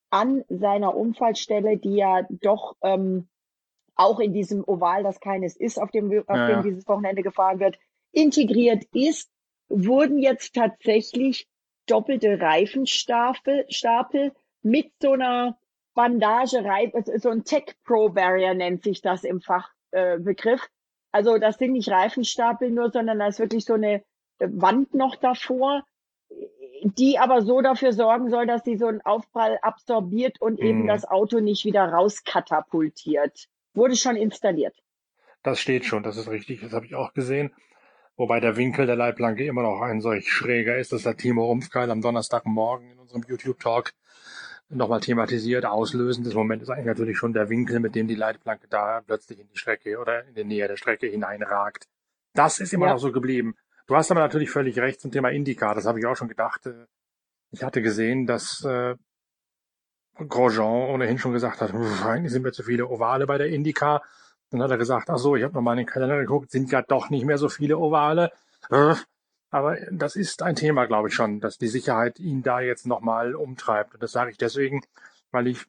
an 0.10 0.44
seiner 0.50 0.96
Unfallstelle, 0.96 1.78
die 1.78 1.96
ja 1.96 2.26
doch 2.30 2.76
ähm, 2.82 3.28
auch 3.96 4.20
in 4.20 4.34
diesem 4.34 4.63
Oval, 4.65 5.04
das 5.04 5.20
keines 5.20 5.56
ist, 5.56 5.80
auf 5.80 5.92
dem, 5.92 6.24
auf 6.26 6.36
ja, 6.36 6.48
dem 6.48 6.63
dieses 6.63 6.88
Wochenende 6.88 7.22
gefahren 7.22 7.60
wird, 7.60 7.78
integriert 8.12 8.86
ist, 8.94 9.30
wurden 9.70 10.20
jetzt 10.20 10.56
tatsächlich 10.56 11.48
doppelte 11.86 12.40
Reifenstapel 12.40 13.66
Stapel 13.70 14.34
mit 14.62 14.92
so 15.02 15.14
einer 15.14 15.58
Bandage, 15.94 16.64
so 17.18 17.30
ein 17.30 17.44
Tech 17.44 17.76
Pro 17.84 18.10
Barrier 18.10 18.54
nennt 18.54 18.84
sich 18.84 19.02
das 19.02 19.24
im 19.24 19.42
Fachbegriff. 19.42 20.62
Äh, 20.62 20.68
also 21.12 21.38
das 21.38 21.58
sind 21.58 21.72
nicht 21.72 21.90
Reifenstapel 21.90 22.70
nur, 22.70 22.92
sondern 22.92 23.20
da 23.20 23.28
ist 23.28 23.40
wirklich 23.40 23.66
so 23.66 23.74
eine 23.74 24.04
Wand 24.40 24.94
noch 24.94 25.16
davor, 25.16 25.84
die 26.84 27.18
aber 27.20 27.42
so 27.42 27.62
dafür 27.62 27.94
sorgen 27.94 28.30
soll, 28.30 28.46
dass 28.46 28.64
sie 28.64 28.78
so 28.78 28.88
einen 28.88 29.02
Aufprall 29.02 29.60
absorbiert 29.62 30.40
und 30.40 30.60
mhm. 30.60 30.66
eben 30.66 30.88
das 30.88 31.06
Auto 31.06 31.40
nicht 31.40 31.66
wieder 31.66 31.86
rauskatapultiert. 31.86 33.48
Wurde 33.74 33.96
schon 33.96 34.16
installiert. 34.16 34.78
Das 35.44 35.60
steht 35.60 35.86
schon, 35.86 36.04
das 36.04 36.18
ist 36.18 36.30
richtig, 36.30 36.62
das 36.62 36.74
habe 36.74 36.86
ich 36.86 36.96
auch 36.96 37.14
gesehen. 37.14 37.54
Wobei 38.20 38.42
der 38.42 38.58
Winkel 38.58 38.86
der 38.86 38.98
Leitplanke 38.98 39.46
immer 39.46 39.62
noch 39.62 39.80
ein 39.80 40.02
solch 40.02 40.30
schräger 40.30 40.78
ist, 40.78 40.92
dass 40.92 41.04
der 41.04 41.16
Timo 41.16 41.46
Rumpfkeil 41.46 41.90
am 41.90 42.02
Donnerstagmorgen 42.02 42.92
in 42.92 43.00
unserem 43.00 43.24
YouTube-Talk 43.26 43.94
nochmal 44.68 45.00
thematisiert. 45.00 45.66
Auslösendes 45.66 46.34
Moment 46.34 46.62
ist 46.62 46.70
eigentlich 46.70 46.88
natürlich 46.88 47.18
schon 47.18 47.32
der 47.32 47.48
Winkel, 47.50 47.80
mit 47.80 47.96
dem 47.96 48.10
die 48.10 48.16
Leitplanke 48.16 48.68
da 48.70 49.00
plötzlich 49.08 49.40
in 49.40 49.48
die 49.48 49.58
Strecke 49.58 49.98
oder 50.00 50.26
in 50.28 50.36
die 50.36 50.44
Nähe 50.44 50.68
der 50.68 50.76
Strecke 50.76 51.08
hineinragt. 51.08 51.88
Das 52.34 52.60
ist 52.60 52.74
immer 52.74 52.88
ja. 52.88 52.94
noch 52.94 53.00
so 53.00 53.14
geblieben. 53.14 53.56
Du 53.88 53.96
hast 53.96 54.12
aber 54.12 54.20
natürlich 54.20 54.50
völlig 54.50 54.78
recht 54.80 55.00
zum 55.00 55.12
Thema 55.12 55.30
Indica. 55.30 55.74
Das 55.74 55.86
habe 55.86 56.00
ich 56.00 56.06
auch 56.06 56.18
schon 56.18 56.28
gedacht. 56.28 56.66
Äh, 56.66 56.88
ich 57.52 57.64
hatte 57.64 57.82
gesehen, 57.82 58.26
dass 58.26 58.66
äh, 58.66 58.96
Grosjean 60.16 60.90
ohnehin 60.90 61.20
schon 61.20 61.32
gesagt 61.32 61.62
hat, 61.62 61.74
eigentlich 61.74 62.34
sind 62.34 62.42
mir 62.42 62.52
zu 62.52 62.64
viele 62.64 62.90
Ovale 62.90 63.26
bei 63.26 63.38
der 63.38 63.48
Indica. 63.48 64.02
Dann 64.50 64.62
hat 64.62 64.72
er 64.72 64.78
gesagt, 64.78 65.10
ach 65.10 65.18
so, 65.18 65.36
ich 65.36 65.44
habe 65.44 65.54
nochmal 65.54 65.76
in 65.76 65.86
den 65.86 65.92
Kalender 65.92 66.20
geguckt, 66.20 66.52
sind 66.52 66.72
ja 66.72 66.82
doch 66.82 67.10
nicht 67.10 67.26
mehr 67.26 67.38
so 67.38 67.50
viele 67.50 67.78
Ovale. 67.78 68.32
Äh, 68.70 68.96
aber 69.52 69.78
das 69.92 70.16
ist 70.16 70.44
ein 70.44 70.56
Thema, 70.56 70.86
glaube 70.86 71.08
ich 71.08 71.14
schon, 71.14 71.40
dass 71.40 71.58
die 71.58 71.68
Sicherheit 71.68 72.20
ihn 72.20 72.44
da 72.44 72.60
jetzt 72.60 72.86
nochmal 72.86 73.36
umtreibt. 73.36 73.94
Und 73.96 74.04
das 74.04 74.12
sage 74.12 74.32
ich 74.32 74.38
deswegen, 74.38 74.84
weil 75.32 75.48
ich 75.48 75.66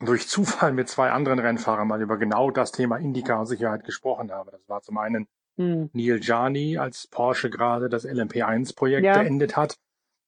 durch 0.00 0.28
Zufall 0.28 0.72
mit 0.72 0.88
zwei 0.88 1.10
anderen 1.10 1.38
Rennfahrern 1.38 1.88
mal 1.88 2.02
über 2.02 2.18
genau 2.18 2.50
das 2.50 2.72
Thema 2.72 2.96
Indica 2.96 3.40
und 3.40 3.46
Sicherheit 3.46 3.84
gesprochen 3.84 4.30
habe. 4.30 4.50
Das 4.50 4.68
war 4.68 4.82
zum 4.82 4.98
einen 4.98 5.26
hm. 5.56 5.88
Neil 5.94 6.20
Jani, 6.22 6.76
als 6.76 7.06
Porsche 7.06 7.48
gerade 7.48 7.88
das 7.88 8.06
LMP1-Projekt 8.06 9.04
ja. 9.04 9.22
beendet 9.22 9.56
hat. 9.56 9.78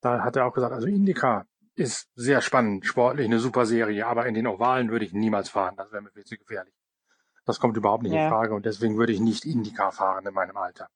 Da 0.00 0.22
hat 0.22 0.36
er 0.36 0.46
auch 0.46 0.54
gesagt, 0.54 0.72
also 0.72 0.86
Indica 0.86 1.44
ist 1.74 2.08
sehr 2.14 2.40
spannend, 2.40 2.86
sportlich 2.86 3.26
eine 3.26 3.38
super 3.38 3.66
Serie, 3.66 4.06
aber 4.06 4.26
in 4.26 4.34
den 4.34 4.46
Ovalen 4.46 4.90
würde 4.90 5.04
ich 5.04 5.12
niemals 5.12 5.48
fahren. 5.48 5.74
Das 5.76 5.92
wäre 5.92 6.02
mir 6.02 6.10
viel 6.10 6.24
zu 6.24 6.36
gefährlich. 6.36 6.74
Das 7.48 7.60
kommt 7.60 7.76
überhaupt 7.76 8.04
nicht 8.04 8.12
ja. 8.12 8.24
in 8.24 8.30
Frage 8.30 8.54
und 8.54 8.66
deswegen 8.66 8.96
würde 8.96 9.12
ich 9.12 9.20
nicht 9.20 9.44
Indica 9.44 9.90
fahren 9.90 10.26
in 10.26 10.34
meinem 10.34 10.56
Alter. 10.56 10.88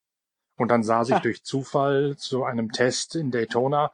Und 0.56 0.68
dann 0.68 0.82
saß 0.82 1.10
ich 1.10 1.18
durch 1.18 1.42
Zufall 1.42 2.16
zu 2.16 2.44
einem 2.44 2.70
Test 2.70 3.16
in 3.16 3.30
Daytona 3.30 3.90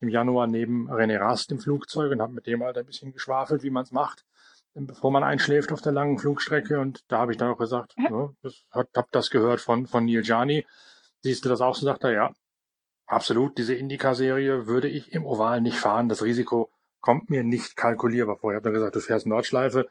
im 0.00 0.08
Januar 0.08 0.46
neben 0.46 0.90
René 0.90 1.18
Rast 1.18 1.50
im 1.50 1.58
Flugzeug 1.58 2.12
und 2.12 2.20
habe 2.20 2.32
mit 2.32 2.46
dem 2.46 2.62
halt 2.62 2.76
ein 2.76 2.86
bisschen 2.86 3.12
geschwafelt, 3.12 3.62
wie 3.62 3.70
man 3.70 3.84
es 3.84 3.92
macht 3.92 4.24
bevor 4.74 5.10
man 5.10 5.22
einschläft 5.22 5.72
auf 5.72 5.82
der 5.82 5.92
langen 5.92 6.18
Flugstrecke. 6.18 6.80
Und 6.80 7.04
da 7.08 7.18
habe 7.18 7.32
ich 7.32 7.38
dann 7.38 7.50
auch 7.50 7.58
gesagt, 7.58 7.94
ja, 7.96 8.10
ne, 8.10 8.34
das, 8.42 8.64
hab 8.70 9.10
das 9.10 9.30
gehört 9.30 9.60
von, 9.60 9.86
von 9.86 10.04
Neil 10.04 10.22
Jani. 10.24 10.66
Siehst 11.20 11.44
du 11.44 11.48
das 11.48 11.60
auch 11.60 11.74
so? 11.74 11.86
Sagt 11.86 12.04
er, 12.04 12.12
ja, 12.12 12.32
absolut. 13.06 13.58
Diese 13.58 13.74
Indica-Serie 13.74 14.66
würde 14.66 14.88
ich 14.88 15.12
im 15.12 15.26
Oval 15.26 15.60
nicht 15.60 15.78
fahren. 15.78 16.08
Das 16.08 16.22
Risiko 16.22 16.70
kommt 17.00 17.30
mir 17.30 17.44
nicht 17.44 17.76
kalkulierbar 17.76 18.36
vor. 18.36 18.52
Ich 18.52 18.56
habe 18.56 18.64
dann 18.64 18.74
gesagt, 18.74 18.96
du 18.96 19.00
fährst 19.00 19.26
Nordschleife 19.26 19.88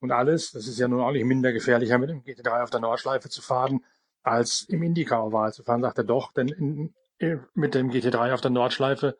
und 0.00 0.12
alles. 0.12 0.52
Das 0.52 0.66
ist 0.66 0.78
ja 0.78 0.88
nun 0.88 1.00
auch 1.00 1.12
nicht 1.12 1.24
minder 1.24 1.52
gefährlicher, 1.52 1.98
mit 1.98 2.10
dem 2.10 2.22
GT3 2.22 2.62
auf 2.62 2.70
der 2.70 2.80
Nordschleife 2.80 3.28
zu 3.28 3.42
fahren, 3.42 3.84
als 4.22 4.62
im 4.68 4.82
Indica-Oval 4.82 5.52
zu 5.52 5.62
fahren. 5.62 5.82
Sagt 5.82 5.98
er 5.98 6.04
doch, 6.04 6.32
denn 6.32 6.48
in, 6.48 6.94
mit 7.54 7.74
dem 7.74 7.90
GT3 7.90 8.32
auf 8.32 8.40
der 8.40 8.50
Nordschleife 8.50 9.16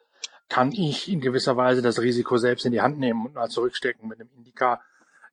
kann 0.48 0.72
ich 0.72 1.10
in 1.10 1.20
gewisser 1.20 1.56
Weise 1.56 1.80
das 1.80 2.00
Risiko 2.00 2.36
selbst 2.36 2.66
in 2.66 2.72
die 2.72 2.80
Hand 2.80 2.98
nehmen 2.98 3.26
und 3.26 3.34
mal 3.34 3.48
zurückstecken. 3.48 4.08
Mit 4.08 4.18
dem 4.18 4.28
Indica 4.36 4.80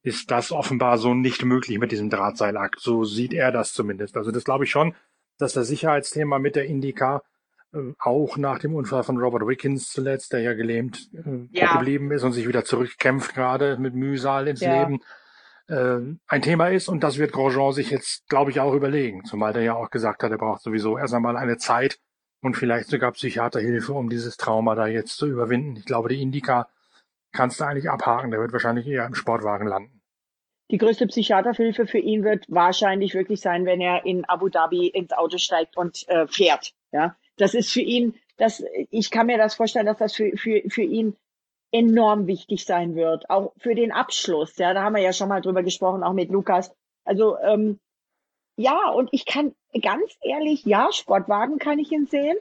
ist 0.03 0.29
das 0.31 0.51
offenbar 0.51 0.97
so 0.97 1.13
nicht 1.13 1.43
möglich 1.43 1.79
mit 1.79 1.91
diesem 1.91 2.09
Drahtseilakt. 2.09 2.79
So 2.79 3.03
sieht 3.03 3.33
er 3.33 3.51
das 3.51 3.73
zumindest. 3.73 4.15
Also 4.15 4.31
das 4.31 4.43
glaube 4.43 4.65
ich 4.65 4.71
schon, 4.71 4.95
dass 5.37 5.53
das 5.53 5.67
Sicherheitsthema 5.67 6.39
mit 6.39 6.55
der 6.55 6.65
Indica 6.65 7.23
äh, 7.73 7.93
auch 7.99 8.37
nach 8.37 8.59
dem 8.59 8.75
Unfall 8.75 9.03
von 9.03 9.17
Robert 9.17 9.47
Wickens 9.47 9.91
zuletzt, 9.91 10.33
der 10.33 10.41
ja 10.41 10.53
gelähmt 10.53 11.09
äh, 11.13 11.47
ja. 11.51 11.73
geblieben 11.73 12.11
ist 12.11 12.23
und 12.23 12.33
sich 12.33 12.47
wieder 12.47 12.63
zurückkämpft 12.63 13.33
gerade 13.33 13.77
mit 13.77 13.95
Mühsal 13.95 14.47
ins 14.47 14.61
ja. 14.61 14.79
Leben, 14.81 15.01
äh, 15.67 15.99
ein 16.27 16.41
Thema 16.41 16.67
ist. 16.67 16.87
Und 16.87 17.03
das 17.03 17.17
wird 17.17 17.31
Grosjean 17.31 17.73
sich 17.73 17.89
jetzt, 17.89 18.27
glaube 18.27 18.51
ich, 18.51 18.59
auch 18.59 18.73
überlegen. 18.73 19.25
Zumal 19.25 19.53
der 19.53 19.63
ja 19.63 19.75
auch 19.75 19.89
gesagt 19.89 20.23
hat, 20.23 20.31
er 20.31 20.37
braucht 20.37 20.61
sowieso 20.61 20.97
erst 20.97 21.13
einmal 21.13 21.37
eine 21.37 21.57
Zeit 21.57 21.99
und 22.41 22.55
vielleicht 22.55 22.89
sogar 22.89 23.11
Psychiaterhilfe, 23.11 23.93
um 23.93 24.09
dieses 24.09 24.37
Trauma 24.37 24.75
da 24.75 24.87
jetzt 24.87 25.17
zu 25.17 25.27
überwinden. 25.27 25.75
Ich 25.77 25.85
glaube, 25.85 26.09
die 26.09 26.21
Indica 26.21 26.67
kannst 27.31 27.59
du 27.59 27.65
eigentlich 27.65 27.89
abhaken. 27.89 28.31
Der 28.31 28.39
wird 28.39 28.53
wahrscheinlich 28.53 28.87
eher 28.87 29.05
im 29.05 29.15
Sportwagen 29.15 29.67
landen. 29.67 30.01
Die 30.69 30.77
größte 30.77 31.07
Psychiaterhilfe 31.07 31.87
für 31.87 31.99
ihn 31.99 32.23
wird 32.23 32.45
wahrscheinlich 32.49 33.13
wirklich 33.13 33.39
sein, 33.39 33.65
wenn 33.65 33.79
er 33.79 34.05
in 34.05 34.25
Abu 34.25 34.49
Dhabi 34.49 34.87
ins 34.87 35.13
Auto 35.13 35.37
steigt 35.37 35.77
und 35.77 36.07
äh, 36.09 36.27
fährt. 36.27 36.73
Ja, 36.91 37.15
das 37.37 37.53
ist 37.53 37.71
für 37.71 37.81
ihn, 37.81 38.15
das, 38.37 38.63
ich 38.89 39.09
kann 39.11 39.27
mir 39.27 39.37
das 39.37 39.55
vorstellen, 39.55 39.85
dass 39.85 39.97
das 39.97 40.13
für, 40.13 40.35
für, 40.35 40.61
für 40.67 40.81
ihn 40.81 41.15
enorm 41.71 42.27
wichtig 42.27 42.65
sein 42.65 42.95
wird, 42.95 43.29
auch 43.29 43.53
für 43.57 43.75
den 43.75 43.91
Abschluss. 43.91 44.57
Ja, 44.57 44.73
da 44.73 44.83
haben 44.83 44.95
wir 44.95 45.01
ja 45.01 45.13
schon 45.13 45.29
mal 45.29 45.41
drüber 45.41 45.63
gesprochen, 45.63 46.03
auch 46.03 46.13
mit 46.13 46.29
Lukas. 46.29 46.71
Also 47.03 47.37
ähm, 47.39 47.79
ja, 48.57 48.89
und 48.89 49.09
ich 49.11 49.25
kann 49.25 49.53
ganz 49.81 50.17
ehrlich, 50.21 50.65
ja, 50.65 50.89
Sportwagen 50.91 51.59
kann 51.59 51.79
ich 51.79 51.91
ihn 51.91 52.07
sehen. 52.07 52.37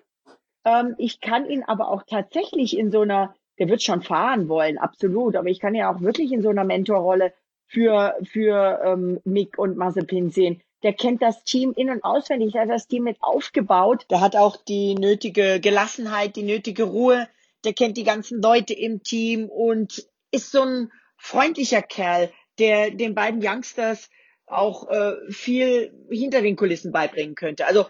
Ähm, 0.64 0.94
ich 0.98 1.20
kann 1.20 1.48
ihn 1.48 1.62
aber 1.64 1.88
auch 1.90 2.02
tatsächlich 2.04 2.76
in 2.76 2.90
so 2.90 3.02
einer, 3.02 3.34
der 3.58 3.68
wird 3.68 3.82
schon 3.82 4.02
fahren 4.02 4.48
wollen, 4.48 4.78
absolut, 4.78 5.36
aber 5.36 5.48
ich 5.48 5.60
kann 5.60 5.74
ja 5.74 5.92
auch 5.92 6.00
wirklich 6.00 6.32
in 6.32 6.42
so 6.42 6.48
einer 6.48 6.64
Mentorrolle 6.64 7.32
für, 7.66 8.16
für 8.24 8.80
ähm, 8.84 9.20
Mick 9.24 9.58
und 9.58 9.76
Mazepin 9.76 10.30
sehen. 10.30 10.62
Der 10.82 10.92
kennt 10.92 11.20
das 11.20 11.42
Team 11.44 11.72
in- 11.76 11.90
und 11.90 12.04
auswendig, 12.04 12.52
der 12.52 12.62
hat 12.62 12.70
das 12.70 12.86
Team 12.86 13.04
mit 13.04 13.16
aufgebaut. 13.20 14.06
Der 14.10 14.20
hat 14.20 14.36
auch 14.36 14.56
die 14.56 14.94
nötige 14.94 15.60
Gelassenheit, 15.60 16.36
die 16.36 16.42
nötige 16.42 16.84
Ruhe. 16.84 17.28
Der 17.66 17.74
kennt 17.74 17.96
die 17.96 18.04
ganzen 18.04 18.40
Leute 18.40 18.72
im 18.72 19.02
Team 19.02 19.50
und 19.50 20.06
ist 20.30 20.52
so 20.52 20.62
ein 20.62 20.92
freundlicher 21.18 21.82
Kerl, 21.82 22.32
der 22.58 22.90
den 22.92 23.14
beiden 23.14 23.44
Youngsters 23.44 24.08
auch 24.46 24.88
äh, 24.88 25.16
viel 25.30 25.92
hinter 26.08 26.40
den 26.40 26.56
Kulissen 26.56 26.92
beibringen 26.92 27.34
könnte. 27.34 27.66
Also 27.66 27.86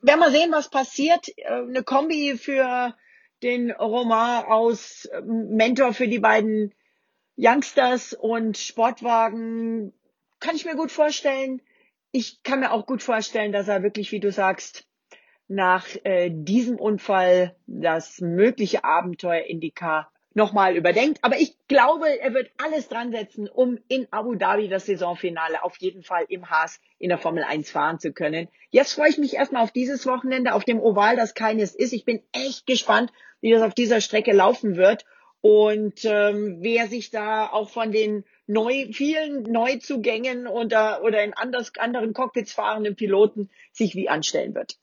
werden 0.00 0.20
wir 0.20 0.30
sehen, 0.30 0.52
was 0.52 0.70
passiert. 0.70 1.28
Äh, 1.36 1.48
eine 1.48 1.82
Kombi 1.82 2.38
für 2.38 2.94
den 3.42 3.72
Roman 3.72 4.44
aus 4.44 5.06
äh, 5.06 5.20
Mentor 5.22 5.92
für 5.92 6.08
die 6.08 6.20
beiden 6.20 6.72
Youngsters 7.36 8.12
und 8.12 8.56
Sportwagen 8.56 9.92
kann 10.40 10.56
ich 10.56 10.64
mir 10.64 10.76
gut 10.76 10.92
vorstellen. 10.92 11.60
Ich 12.12 12.42
kann 12.44 12.60
mir 12.60 12.70
auch 12.70 12.86
gut 12.86 13.02
vorstellen, 13.02 13.52
dass 13.52 13.68
er 13.68 13.82
wirklich, 13.82 14.12
wie 14.12 14.20
du 14.20 14.30
sagst, 14.30 14.86
nach 15.48 15.86
äh, 16.04 16.30
diesem 16.30 16.76
Unfall 16.78 17.56
das 17.66 18.20
mögliche 18.20 18.84
Abenteuer 18.84 19.44
Indycar 19.44 20.10
nochmal 20.36 20.76
überdenkt. 20.76 21.18
Aber 21.22 21.38
ich 21.38 21.56
glaube, 21.66 22.20
er 22.20 22.34
wird 22.34 22.50
alles 22.58 22.88
dran 22.88 23.10
setzen, 23.10 23.48
um 23.48 23.78
in 23.88 24.06
Abu 24.10 24.34
Dhabi 24.34 24.68
das 24.68 24.84
Saisonfinale 24.84 25.64
auf 25.64 25.76
jeden 25.78 26.02
Fall 26.02 26.26
im 26.28 26.50
Haas 26.50 26.78
in 26.98 27.08
der 27.08 27.18
Formel 27.18 27.42
1 27.42 27.70
fahren 27.70 27.98
zu 27.98 28.12
können. 28.12 28.48
Jetzt 28.70 28.92
freue 28.92 29.08
ich 29.08 29.16
mich 29.18 29.34
erstmal 29.34 29.62
auf 29.62 29.72
dieses 29.72 30.06
Wochenende, 30.06 30.52
auf 30.52 30.64
dem 30.64 30.78
Oval, 30.78 31.16
das 31.16 31.34
keines 31.34 31.74
ist. 31.74 31.94
Ich 31.94 32.04
bin 32.04 32.22
echt 32.32 32.66
gespannt, 32.66 33.12
wie 33.40 33.50
das 33.50 33.62
auf 33.62 33.72
dieser 33.72 34.02
Strecke 34.02 34.32
laufen 34.32 34.76
wird 34.76 35.06
und 35.40 36.04
ähm, 36.04 36.58
wer 36.60 36.88
sich 36.88 37.10
da 37.10 37.46
auch 37.46 37.70
von 37.70 37.90
den 37.90 38.24
neu, 38.46 38.88
vielen 38.92 39.42
Neuzugängen 39.44 40.46
oder, 40.46 41.02
oder 41.02 41.22
in 41.24 41.32
anders, 41.32 41.72
anderen 41.78 42.12
Cockpits 42.12 42.52
fahrenden 42.52 42.94
Piloten 42.94 43.48
sich 43.72 43.94
wie 43.94 44.08
anstellen 44.08 44.54
wird. 44.54 44.76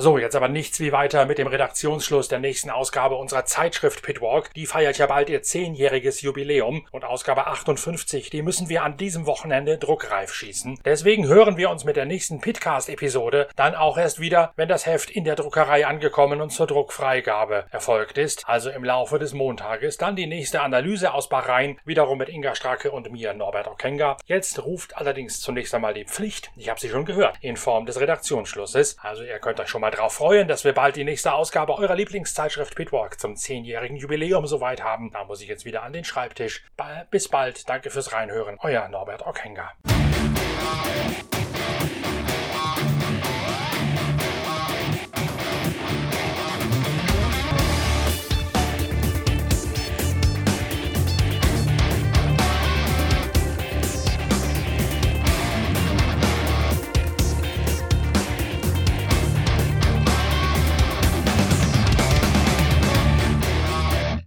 So, 0.00 0.16
jetzt 0.16 0.36
aber 0.36 0.46
nichts 0.46 0.78
wie 0.78 0.92
weiter 0.92 1.26
mit 1.26 1.38
dem 1.38 1.48
Redaktionsschluss 1.48 2.28
der 2.28 2.38
nächsten 2.38 2.70
Ausgabe 2.70 3.16
unserer 3.16 3.46
Zeitschrift 3.46 4.00
Pitwalk. 4.00 4.54
Die 4.54 4.66
feiert 4.66 4.96
ja 4.96 5.06
bald 5.06 5.28
ihr 5.28 5.42
zehnjähriges 5.42 6.22
Jubiläum 6.22 6.86
und 6.92 7.04
Ausgabe 7.04 7.48
58, 7.48 8.30
die 8.30 8.42
müssen 8.42 8.68
wir 8.68 8.84
an 8.84 8.96
diesem 8.96 9.26
Wochenende 9.26 9.76
druckreif 9.76 10.32
schießen. 10.32 10.78
Deswegen 10.84 11.26
hören 11.26 11.56
wir 11.56 11.68
uns 11.68 11.82
mit 11.82 11.96
der 11.96 12.04
nächsten 12.04 12.40
Pitcast-Episode 12.40 13.48
dann 13.56 13.74
auch 13.74 13.98
erst 13.98 14.20
wieder, 14.20 14.52
wenn 14.54 14.68
das 14.68 14.86
Heft 14.86 15.10
in 15.10 15.24
der 15.24 15.34
Druckerei 15.34 15.84
angekommen 15.84 16.40
und 16.40 16.50
zur 16.50 16.68
Druckfreigabe 16.68 17.64
erfolgt 17.72 18.18
ist. 18.18 18.48
Also 18.48 18.70
im 18.70 18.84
Laufe 18.84 19.18
des 19.18 19.34
Montages 19.34 19.96
dann 19.96 20.14
die 20.14 20.28
nächste 20.28 20.60
Analyse 20.60 21.12
aus 21.12 21.28
Bahrain, 21.28 21.76
wiederum 21.84 22.18
mit 22.18 22.28
Inga 22.28 22.54
Stracke 22.54 22.92
und 22.92 23.10
mir, 23.10 23.34
Norbert 23.34 23.66
Okenga. 23.66 24.16
Jetzt 24.26 24.64
ruft 24.64 24.96
allerdings 24.96 25.40
zunächst 25.40 25.74
einmal 25.74 25.94
die 25.94 26.04
Pflicht, 26.04 26.52
ich 26.54 26.68
habe 26.68 26.78
sie 26.78 26.88
schon 26.88 27.04
gehört, 27.04 27.36
in 27.40 27.56
Form 27.56 27.84
des 27.84 27.98
Redaktionsschlusses. 27.98 28.96
Also 29.02 29.24
ihr 29.24 29.40
könnt 29.40 29.58
euch 29.58 29.68
schon 29.68 29.80
mal 29.80 29.87
mal 29.88 29.96
drauf 29.96 30.14
freuen, 30.14 30.48
dass 30.48 30.64
wir 30.64 30.74
bald 30.74 30.96
die 30.96 31.04
nächste 31.04 31.32
Ausgabe 31.32 31.74
eurer 31.78 31.94
Lieblingszeitschrift 31.94 32.74
Pitwalk 32.74 33.18
zum 33.18 33.36
zehnjährigen 33.36 33.96
Jubiläum 33.96 34.46
soweit 34.46 34.82
haben. 34.82 35.10
Da 35.12 35.24
muss 35.24 35.40
ich 35.40 35.48
jetzt 35.48 35.64
wieder 35.64 35.82
an 35.82 35.94
den 35.94 36.04
Schreibtisch. 36.04 36.62
Bis 37.10 37.28
bald. 37.28 37.66
Danke 37.70 37.88
fürs 37.88 38.12
Reinhören. 38.12 38.58
Euer 38.60 38.86
Norbert 38.88 39.26
Ockhenger. 39.26 39.72